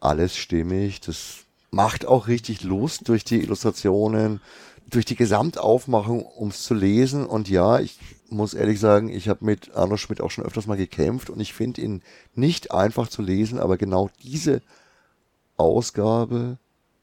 alles 0.00 0.36
stimmig. 0.36 1.00
Das 1.00 1.44
macht 1.70 2.06
auch 2.06 2.28
richtig 2.28 2.62
Lust 2.62 3.08
durch 3.08 3.24
die 3.24 3.40
Illustrationen, 3.40 4.40
durch 4.88 5.04
die 5.04 5.16
Gesamtaufmachung, 5.16 6.26
ums 6.38 6.62
zu 6.62 6.74
lesen. 6.74 7.26
Und 7.26 7.48
ja, 7.48 7.78
ich 7.78 7.98
muss 8.30 8.54
ehrlich 8.54 8.80
sagen, 8.80 9.08
ich 9.08 9.28
habe 9.28 9.44
mit 9.44 9.74
Arno 9.74 9.96
Schmidt 9.96 10.20
auch 10.20 10.30
schon 10.30 10.44
öfters 10.44 10.66
mal 10.66 10.76
gekämpft 10.76 11.30
und 11.30 11.40
ich 11.40 11.52
finde 11.52 11.82
ihn 11.82 12.02
nicht 12.34 12.72
einfach 12.72 13.08
zu 13.08 13.22
lesen, 13.22 13.58
aber 13.58 13.76
genau 13.76 14.10
diese 14.22 14.62
Ausgabe 15.56 16.58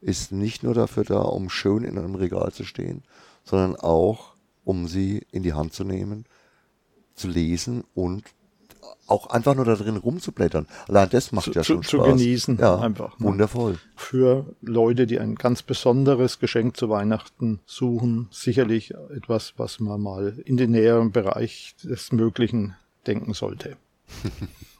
ist 0.06 0.32
nicht 0.32 0.62
nur 0.62 0.76
dafür 0.76 1.04
da, 1.04 1.20
um 1.20 1.50
schön 1.50 1.84
in 1.84 1.98
einem 1.98 2.14
Regal 2.14 2.52
zu 2.54 2.64
stehen, 2.64 3.02
sondern 3.44 3.76
auch, 3.76 4.36
um 4.64 4.88
sie 4.88 5.26
in 5.32 5.42
die 5.42 5.54
Hand 5.54 5.74
zu 5.74 5.84
nehmen, 5.84 6.26
zu 7.16 7.28
lesen 7.28 7.84
und 7.96 8.24
auch 9.08 9.28
einfach 9.28 9.56
nur 9.56 9.66
da 9.66 9.76
drin 9.76 9.98
rumzublättern. 9.98 10.68
Allein 10.88 11.10
das 11.10 11.32
macht 11.32 11.46
zu, 11.46 11.52
ja 11.54 11.64
schon 11.64 11.82
zu, 11.82 11.98
Spaß. 11.98 12.06
Zu 12.06 12.12
genießen, 12.12 12.58
ja, 12.60 12.80
einfach. 12.80 13.18
Ne? 13.18 13.26
Wundervoll. 13.26 13.80
Für 13.96 14.56
Leute, 14.62 15.08
die 15.08 15.20
ein 15.20 15.36
ganz 15.36 15.64
besonderes 15.64 16.40
Geschenk 16.40 16.78
zu 16.78 16.88
Weihnachten 16.90 17.60
suchen, 17.66 18.28
sicherlich 18.30 18.94
etwas, 19.16 19.54
was 19.58 19.80
man 19.80 20.02
mal 20.02 20.38
in 20.46 20.58
den 20.58 20.72
näheren 20.72 21.12
Bereich 21.12 21.76
des 21.84 22.12
Möglichen 22.12 22.76
denken 23.08 23.34
sollte. 23.34 23.76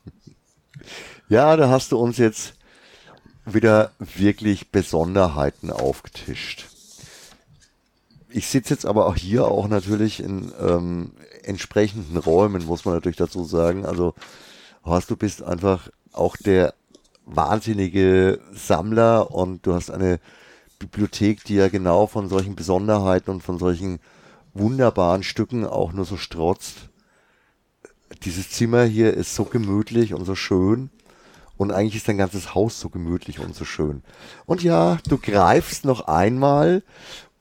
ja, 1.30 1.56
da 1.58 1.70
hast 1.70 1.92
du 1.92 1.98
uns 1.98 2.18
jetzt 2.18 2.54
wieder 3.46 3.92
wirklich 4.00 4.72
Besonderheiten 4.72 5.72
aufgetischt. 5.72 6.68
Ich 8.30 8.48
sitze 8.48 8.74
jetzt 8.74 8.86
aber 8.86 9.06
auch 9.06 9.16
hier 9.16 9.46
auch 9.46 9.68
natürlich 9.68 10.20
in 10.20 10.52
ähm, 10.60 11.12
entsprechenden 11.44 12.18
Räumen, 12.18 12.66
muss 12.66 12.84
man 12.84 12.96
natürlich 12.96 13.18
dazu 13.18 13.46
sagen. 13.46 13.86
Also 13.86 14.14
Horst, 14.84 15.10
du 15.10 15.16
bist 15.16 15.42
einfach 15.42 15.90
auch 16.12 16.36
der 16.36 16.74
wahnsinnige 17.26 18.40
Sammler 18.54 19.32
und 19.32 19.66
du 19.66 19.74
hast 19.74 19.90
eine 19.90 20.20
Bibliothek, 20.80 21.44
die 21.46 21.56
ja 21.56 21.70
genau 21.70 22.08
von 22.08 22.30
solchen 22.30 22.56
Besonderheiten 22.56 23.32
und 23.32 23.42
von 23.42 23.58
solchen 23.58 24.00
wunderbaren 24.54 25.24
Stücken 25.24 25.66
auch 25.66 25.94
nur 25.94 26.06
so 26.06 26.18
strotzt. 26.18 26.90
Dieses 28.24 28.50
Zimmer 28.50 28.84
hier 28.84 29.14
ist 29.14 29.36
so 29.36 29.46
gemütlich 29.46 30.14
und 30.14 30.26
so 30.26 30.36
schön. 30.36 30.90
Und 31.58 31.72
eigentlich 31.72 31.96
ist 31.96 32.08
dein 32.08 32.18
ganzes 32.18 32.54
Haus 32.54 32.80
so 32.80 32.90
gemütlich 32.90 33.40
und 33.40 33.56
so 33.56 33.66
schön. 33.66 34.04
Und 34.46 34.64
ja, 34.64 34.98
du 35.08 35.18
greifst 35.18 35.86
noch 35.86 36.08
einmal, 36.08 36.84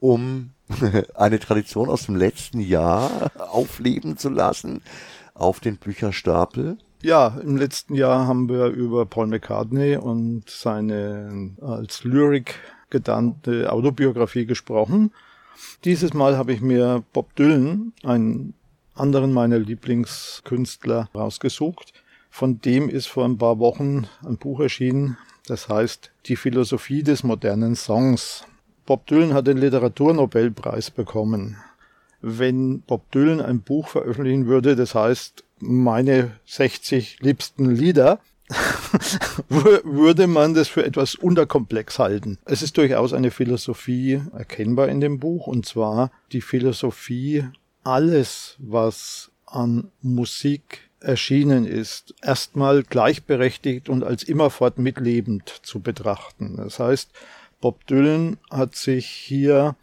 um 0.00 0.50
eine 1.14 1.38
Tradition 1.38 1.88
aus 1.88 2.06
dem 2.06 2.16
letzten 2.16 2.60
Jahr 2.60 3.30
aufleben 3.38 4.16
zu 4.16 4.28
lassen, 4.28 4.82
auf 5.34 5.60
den 5.60 5.76
Bücherstapel. 5.76 6.78
Ja, 7.02 7.38
im 7.42 7.56
letzten 7.56 7.94
Jahr 7.94 8.26
haben 8.26 8.48
wir 8.48 8.66
über 8.66 9.04
Paul 9.04 9.26
McCartney 9.26 9.96
und 9.96 10.48
seine 10.48 11.50
als 11.60 12.04
Lyrik 12.04 12.54
gedannte 12.88 13.70
Autobiografie 13.70 14.46
gesprochen. 14.46 15.12
Dieses 15.84 16.14
Mal 16.14 16.38
habe 16.38 16.52
ich 16.52 16.60
mir 16.60 17.02
Bob 17.12 17.34
Dylan, 17.36 17.92
einen 18.04 18.54
anderen 18.94 19.32
meiner 19.32 19.58
Lieblingskünstler, 19.58 21.08
rausgesucht. 21.14 21.92
Von 22.36 22.60
dem 22.60 22.88
ist 22.88 23.06
vor 23.06 23.24
ein 23.24 23.38
paar 23.38 23.60
Wochen 23.60 24.08
ein 24.24 24.38
Buch 24.38 24.58
erschienen, 24.58 25.16
das 25.46 25.68
heißt 25.68 26.10
Die 26.26 26.34
Philosophie 26.34 27.04
des 27.04 27.22
modernen 27.22 27.76
Songs. 27.76 28.44
Bob 28.86 29.06
Dylan 29.06 29.34
hat 29.34 29.46
den 29.46 29.56
Literaturnobelpreis 29.56 30.90
bekommen. 30.90 31.58
Wenn 32.20 32.80
Bob 32.80 33.08
Dylan 33.12 33.40
ein 33.40 33.60
Buch 33.60 33.86
veröffentlichen 33.86 34.46
würde, 34.46 34.74
das 34.74 34.96
heißt 34.96 35.44
meine 35.60 36.32
60 36.44 37.20
liebsten 37.20 37.70
Lieder, 37.70 38.18
würde 39.48 40.26
man 40.26 40.54
das 40.54 40.66
für 40.66 40.84
etwas 40.84 41.14
unterkomplex 41.14 42.00
halten. 42.00 42.38
Es 42.46 42.62
ist 42.62 42.76
durchaus 42.76 43.12
eine 43.12 43.30
Philosophie 43.30 44.20
erkennbar 44.36 44.88
in 44.88 45.00
dem 45.00 45.20
Buch, 45.20 45.46
und 45.46 45.66
zwar 45.66 46.10
die 46.32 46.40
Philosophie, 46.40 47.44
alles, 47.84 48.56
was 48.58 49.30
an 49.46 49.92
Musik 50.02 50.90
erschienen 51.04 51.66
ist, 51.66 52.14
erstmal 52.22 52.82
gleichberechtigt 52.82 53.88
und 53.88 54.02
als 54.02 54.22
immerfort 54.22 54.78
mitlebend 54.78 55.48
zu 55.62 55.80
betrachten. 55.80 56.56
Das 56.56 56.78
heißt, 56.78 57.10
Bob 57.60 57.86
Dylan 57.86 58.38
hat 58.50 58.76
sich 58.76 59.06
hier 59.06 59.76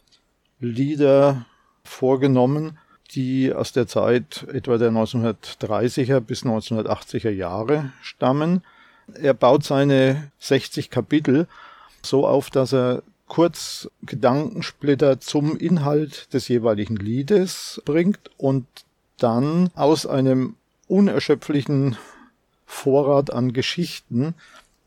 Lieder 0.59 1.45
vorgenommen, 1.83 2.77
die 3.13 3.53
aus 3.53 3.73
der 3.73 3.87
Zeit 3.87 4.45
etwa 4.51 4.77
der 4.77 4.91
1930er 4.91 6.19
bis 6.19 6.43
1980er 6.43 7.31
Jahre 7.31 7.91
stammen. 8.01 8.63
Er 9.13 9.33
baut 9.33 9.63
seine 9.63 10.31
60 10.39 10.89
Kapitel 10.89 11.47
so 12.03 12.25
auf, 12.25 12.49
dass 12.49 12.73
er 12.73 13.03
kurz 13.27 13.89
Gedankensplitter 14.03 15.19
zum 15.19 15.57
Inhalt 15.57 16.33
des 16.33 16.47
jeweiligen 16.47 16.97
Liedes 16.97 17.81
bringt 17.85 18.19
und 18.37 18.65
dann 19.17 19.69
aus 19.75 20.05
einem 20.05 20.55
unerschöpflichen 20.91 21.97
Vorrat 22.65 23.31
an 23.31 23.53
Geschichten 23.53 24.35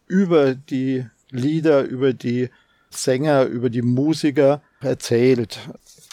über 0.06 0.54
die 0.54 1.06
Lieder, 1.30 1.82
über 1.82 2.12
die 2.12 2.50
Sänger, 2.90 3.44
über 3.44 3.70
die 3.70 3.82
Musiker 3.82 4.62
erzählt. 4.80 5.58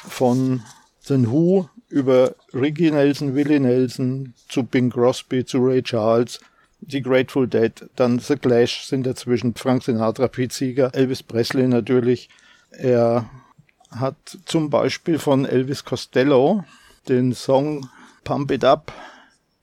Von 0.04 0.64
The 1.02 1.28
Who 1.28 1.70
über 1.90 2.36
Ricky 2.54 2.90
Nelson, 2.90 3.36
Willie 3.36 3.60
Nelson 3.60 4.34
zu 4.48 4.64
Bing 4.64 4.90
Crosby, 4.90 5.44
zu 5.46 5.60
Ray 5.60 5.84
Charles, 5.84 6.40
die 6.80 7.02
Grateful 7.02 7.48
Dead, 7.48 7.74
dann 7.96 8.20
The 8.20 8.38
Clash 8.38 8.86
sind 8.86 9.06
dazwischen, 9.06 9.54
Frank 9.56 9.84
Sinatra, 9.84 10.30
Pete 10.30 10.54
Seeger, 10.54 10.96
Elvis 10.96 11.22
Presley 11.22 11.68
natürlich. 11.68 12.30
Er 12.72 13.30
hat 13.92 14.16
zum 14.46 14.70
Beispiel 14.70 15.20
von 15.20 15.46
Elvis 15.46 15.84
Costello 15.84 16.64
den 17.10 17.34
Song 17.34 17.90
Pump 18.24 18.52
It 18.52 18.64
Up 18.64 18.94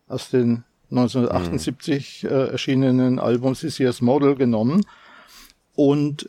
aus 0.09 0.31
den 0.31 0.65
1978 0.91 2.23
mhm. 2.23 2.29
äh, 2.29 2.47
erschienenen 2.47 3.19
Album 3.19 3.55
Year's 3.61 4.01
Model 4.01 4.35
genommen 4.35 4.85
und 5.75 6.29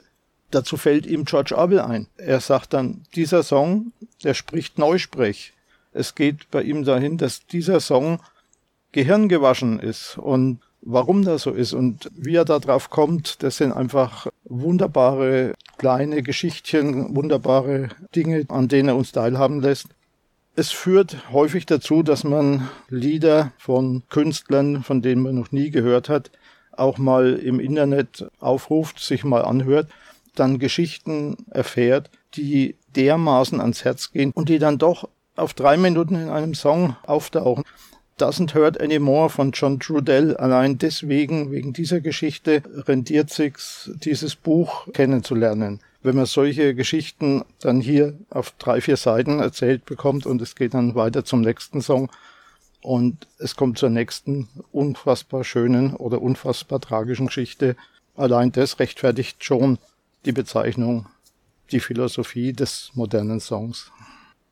dazu 0.52 0.78
fällt 0.78 1.06
ihm 1.06 1.26
George 1.26 1.58
Orwell 1.58 1.82
ein. 1.82 2.08
Er 2.18 2.40
sagt 2.40 2.74
dann, 2.74 3.04
dieser 3.16 3.44
Song, 3.44 3.94
der 4.24 4.34
spricht 4.34 4.78
Neusprech. 4.78 5.54
Es 5.92 6.16
geht 6.16 6.52
bei 6.52 6.62
ihm 6.64 6.84
dahin, 6.84 7.18
dass 7.18 7.46
dieser 7.48 7.80
Song 7.80 8.20
gehirngewaschen 8.92 9.80
ist 9.80 10.18
und 10.18 10.60
warum 10.82 11.24
das 11.24 11.44
so 11.44 11.52
ist 11.52 11.74
und 11.74 12.10
wie 12.16 12.36
er 12.36 12.46
da 12.46 12.60
drauf 12.60 12.90
kommt, 12.90 13.44
das 13.44 13.58
sind 13.58 13.72
einfach 13.72 14.28
wunderbare 14.46 15.54
kleine 15.78 16.24
Geschichtchen, 16.24 17.16
wunderbare 17.16 17.90
Dinge, 18.16 18.46
an 18.50 18.68
denen 18.68 18.90
er 18.90 18.96
uns 18.96 19.12
teilhaben 19.12 19.62
lässt. 19.62 19.88
Es 20.60 20.72
führt 20.72 21.32
häufig 21.32 21.66
dazu, 21.68 22.04
dass 22.04 22.26
man 22.26 22.68
Lieder 22.90 23.54
von 23.58 24.04
Künstlern, 24.10 24.84
von 24.84 25.02
denen 25.02 25.22
man 25.22 25.36
noch 25.36 25.54
nie 25.54 25.70
gehört 25.70 26.10
hat, 26.10 26.32
auch 26.74 26.98
mal 26.98 27.36
im 27.36 27.62
Internet 27.62 28.28
aufruft, 28.42 29.00
sich 29.00 29.24
mal 29.24 29.46
anhört, 29.46 29.88
dann 30.36 30.60
Geschichten 30.60 31.38
erfährt, 31.50 32.10
die 32.36 32.76
dermaßen 32.98 33.62
ans 33.62 33.86
Herz 33.86 34.12
gehen 34.12 34.34
und 34.36 34.50
die 34.50 34.60
dann 34.60 34.78
doch 34.78 35.08
auf 35.38 35.54
drei 35.54 35.78
Minuten 35.78 36.16
in 36.16 36.28
einem 36.28 36.54
Song 36.54 36.98
auftauchen. 37.06 37.64
Doesn't 38.20 38.54
Hurt 38.54 38.82
Anymore 38.82 39.30
von 39.30 39.52
John 39.54 39.80
Trudell. 39.80 40.36
Allein 40.36 40.78
deswegen, 40.78 41.54
wegen 41.54 41.72
dieser 41.72 42.02
Geschichte, 42.02 42.64
rendiert 42.86 43.30
sich's, 43.30 43.92
dieses 44.04 44.36
Buch 44.36 44.92
kennenzulernen. 44.92 45.80
Wenn 46.02 46.16
man 46.16 46.26
solche 46.26 46.76
Geschichten 46.76 47.44
dann 47.60 47.82
hier 47.82 48.18
auf 48.30 48.52
drei, 48.52 48.80
vier 48.80 48.96
Seiten 48.96 49.40
erzählt 49.40 49.86
bekommt 49.86 50.26
und 50.26 50.42
es 50.42 50.56
geht 50.56 50.74
dann 50.74 50.96
weiter 50.96 51.26
zum 51.26 51.42
nächsten 51.42 51.82
Song 51.82 52.10
und 52.82 53.28
es 53.38 53.58
kommt 53.58 53.78
zur 53.78 53.90
nächsten 53.90 54.48
unfassbar 54.72 55.44
schönen 55.44 55.94
oder 55.96 56.22
unfassbar 56.22 56.80
tragischen 56.80 57.28
Geschichte. 57.28 57.76
Allein 58.16 58.54
das 58.54 58.80
rechtfertigt 58.80 59.44
schon 59.44 59.78
die 60.26 60.32
Bezeichnung, 60.32 61.08
die 61.72 61.82
Philosophie 61.82 62.54
des 62.54 62.92
modernen 62.94 63.42
Songs. 63.42 63.92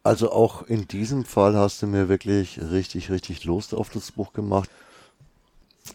Also 0.04 0.32
auch 0.32 0.64
in 0.64 0.88
diesem 0.88 1.26
Fall 1.26 1.56
hast 1.56 1.82
du 1.82 1.88
mir 1.88 2.10
wirklich 2.10 2.60
richtig, 2.62 3.10
richtig 3.10 3.46
Lust 3.46 3.74
auf 3.74 3.90
das 3.90 4.12
Buch 4.12 4.34
gemacht. 4.34 4.70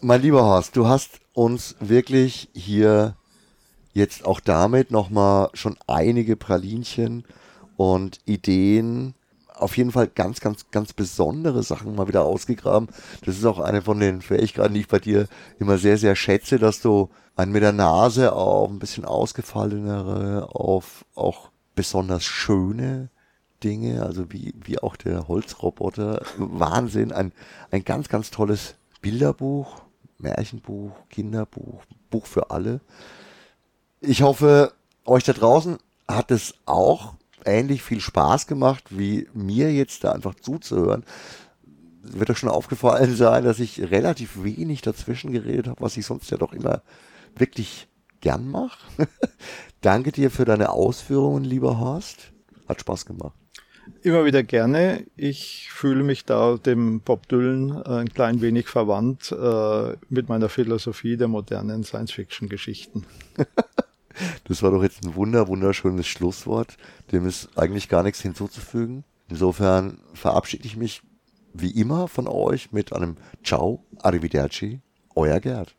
Mein 0.01 0.21
lieber 0.21 0.43
Horst, 0.43 0.75
du 0.75 0.87
hast 0.87 1.19
uns 1.33 1.75
wirklich 1.79 2.49
hier 2.53 3.15
jetzt 3.93 4.25
auch 4.25 4.39
damit 4.39 4.91
nochmal 4.91 5.49
schon 5.53 5.77
einige 5.87 6.35
Pralinchen 6.35 7.23
und 7.77 8.19
Ideen, 8.25 9.15
auf 9.55 9.77
jeden 9.77 9.91
Fall 9.91 10.07
ganz, 10.07 10.41
ganz, 10.41 10.69
ganz 10.71 10.93
besondere 10.93 11.63
Sachen 11.63 11.95
mal 11.95 12.07
wieder 12.07 12.25
ausgegraben. 12.25 12.89
Das 13.25 13.37
ist 13.37 13.45
auch 13.45 13.59
eine 13.59 13.81
von 13.81 13.99
den 13.99 14.21
Fähigkeiten, 14.21 14.73
die 14.73 14.81
ich 14.81 14.87
bei 14.87 14.99
dir 14.99 15.27
immer 15.59 15.77
sehr, 15.77 15.97
sehr 15.97 16.15
schätze, 16.15 16.59
dass 16.59 16.81
du 16.81 17.09
einen 17.35 17.51
mit 17.51 17.63
der 17.63 17.71
Nase 17.71 18.33
auf 18.33 18.69
ein 18.69 18.79
bisschen 18.79 19.05
ausgefallenere, 19.05 20.49
auf 20.53 21.05
auch 21.15 21.49
besonders 21.75 22.23
schöne 22.23 23.09
Dinge, 23.63 24.03
also 24.03 24.31
wie, 24.31 24.53
wie 24.63 24.79
auch 24.79 24.95
der 24.95 25.27
Holzroboter. 25.27 26.21
Wahnsinn, 26.37 27.11
ein, 27.11 27.31
ein 27.71 27.85
ganz, 27.85 28.09
ganz 28.09 28.31
tolles 28.31 28.75
Bilderbuch, 29.01 29.81
Märchenbuch, 30.17 30.91
Kinderbuch, 31.09 31.83
Buch 32.09 32.25
für 32.25 32.51
alle. 32.51 32.81
Ich 34.05 34.21
hoffe, 34.21 34.73
euch 35.05 35.23
da 35.23 35.31
draußen 35.31 35.77
hat 36.09 36.29
es 36.29 36.55
auch 36.65 37.13
ähnlich 37.45 37.83
viel 37.83 38.01
Spaß 38.01 38.47
gemacht, 38.47 38.83
wie 38.89 39.29
mir 39.33 39.71
jetzt 39.71 40.03
da 40.03 40.11
einfach 40.11 40.35
zuzuhören. 40.35 41.05
Wird 42.01 42.29
euch 42.29 42.37
schon 42.37 42.49
aufgefallen 42.49 43.15
sein, 43.15 43.45
dass 43.45 43.61
ich 43.61 43.79
relativ 43.91 44.43
wenig 44.43 44.81
dazwischen 44.81 45.31
geredet 45.31 45.67
habe, 45.67 45.81
was 45.81 45.95
ich 45.95 46.05
sonst 46.05 46.29
ja 46.31 46.37
doch 46.37 46.51
immer 46.51 46.81
wirklich 47.37 47.87
gern 48.19 48.51
mache. 48.51 48.77
Danke 49.81 50.11
dir 50.11 50.31
für 50.31 50.43
deine 50.43 50.71
Ausführungen, 50.71 51.45
lieber 51.45 51.79
Horst. 51.79 52.33
Hat 52.67 52.81
Spaß 52.81 53.05
gemacht. 53.05 53.37
Immer 54.01 54.25
wieder 54.25 54.43
gerne. 54.43 55.05
Ich 55.15 55.69
fühle 55.71 56.03
mich 56.03 56.25
da 56.25 56.57
dem 56.57 56.99
Bob 56.99 57.29
Dylan 57.29 57.81
äh, 57.85 58.01
ein 58.01 58.09
klein 58.09 58.41
wenig 58.41 58.67
verwandt 58.67 59.31
äh, 59.31 59.95
mit 60.09 60.27
meiner 60.27 60.49
Philosophie 60.49 61.15
der 61.15 61.29
modernen 61.29 61.85
Science-Fiction-Geschichten. 61.85 63.05
das 64.45 64.63
war 64.63 64.71
doch 64.71 64.83
jetzt 64.83 65.05
ein 65.05 65.15
wunder, 65.15 65.47
wunderschönes 65.47 66.07
Schlusswort. 66.07 66.77
Dem 67.11 67.25
ist 67.25 67.49
eigentlich 67.57 67.89
gar 67.89 68.03
nichts 68.03 68.21
hinzuzufügen. 68.21 69.03
Insofern 69.29 69.99
verabschiede 70.13 70.65
ich 70.65 70.77
mich 70.77 71.01
wie 71.53 71.71
immer 71.71 72.07
von 72.07 72.27
euch 72.27 72.71
mit 72.71 72.93
einem 72.93 73.17
Ciao, 73.43 73.83
Arrivederci, 74.01 74.81
euer 75.15 75.39
Gerd. 75.39 75.75